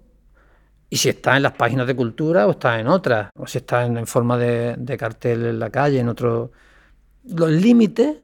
y 0.93 0.97
si 0.97 1.10
está 1.10 1.36
en 1.36 1.41
las 1.41 1.53
páginas 1.53 1.88
de 1.88 1.95
cultura 1.95 2.45
o 2.45 2.51
está 2.51 2.79
en 2.79 2.88
otras, 2.88 3.32
o 3.36 3.47
si 3.47 3.58
está 3.58 3.84
en, 3.84 4.06
forma 4.06 4.38
de, 4.38 4.95
cartel 4.95 5.43
en 5.47 5.58
la 5.58 5.71
calle, 5.71 5.99
en 5.99 6.08
otro... 6.08 6.51
Los 7.23 7.49
límites 7.49 8.17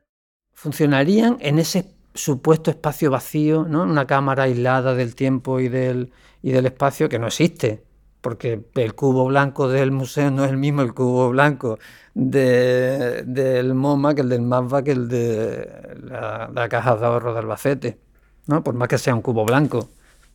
funcionarían 0.53 1.37
en 1.39 1.57
ese 1.57 1.91
supuesto 2.13 2.69
espacio 2.69 3.09
vacío, 3.09 3.65
¿no? 3.67 3.81
una 3.81 4.05
cámara 4.05 4.43
aislada 4.43 4.93
del 4.93 5.15
tiempo 5.15 5.59
y 5.59 5.67
del, 5.67 6.11
y 6.43 6.51
del 6.51 6.67
espacio 6.67 7.09
que 7.09 7.17
no 7.17 7.25
existe, 7.25 7.83
porque 8.21 8.63
el 8.75 8.93
cubo 8.93 9.25
blanco 9.25 9.67
del 9.67 9.89
museo 9.91 10.29
no 10.29 10.45
es 10.45 10.51
el 10.51 10.57
mismo 10.57 10.83
el 10.83 10.93
cubo 10.93 11.31
blanco 11.31 11.79
del 12.13 13.73
MoMA 13.73 14.13
que 14.13 14.21
el 14.21 14.29
del 14.29 14.43
MAPBA 14.43 14.83
que 14.83 14.91
el 14.91 15.07
de 15.07 15.97
la, 16.03 16.51
la 16.53 16.69
caja 16.69 16.95
de 16.97 17.03
ahorro 17.03 17.33
de 17.33 17.39
Albacete, 17.39 17.99
¿no? 18.45 18.63
por 18.63 18.75
más 18.75 18.87
que 18.87 18.99
sea 18.99 19.15
un 19.15 19.23
cubo 19.23 19.43
blanco 19.43 19.89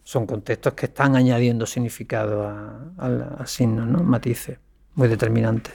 son 0.04 0.26
contextos 0.26 0.74
que 0.74 0.86
están 0.86 1.16
añadiendo 1.16 1.66
significado 1.66 2.46
a, 2.46 2.92
a, 3.38 3.46
signos, 3.46 3.86
¿no? 3.86 4.02
matices 4.04 4.58
muy 4.94 5.08
determinantes. 5.08 5.74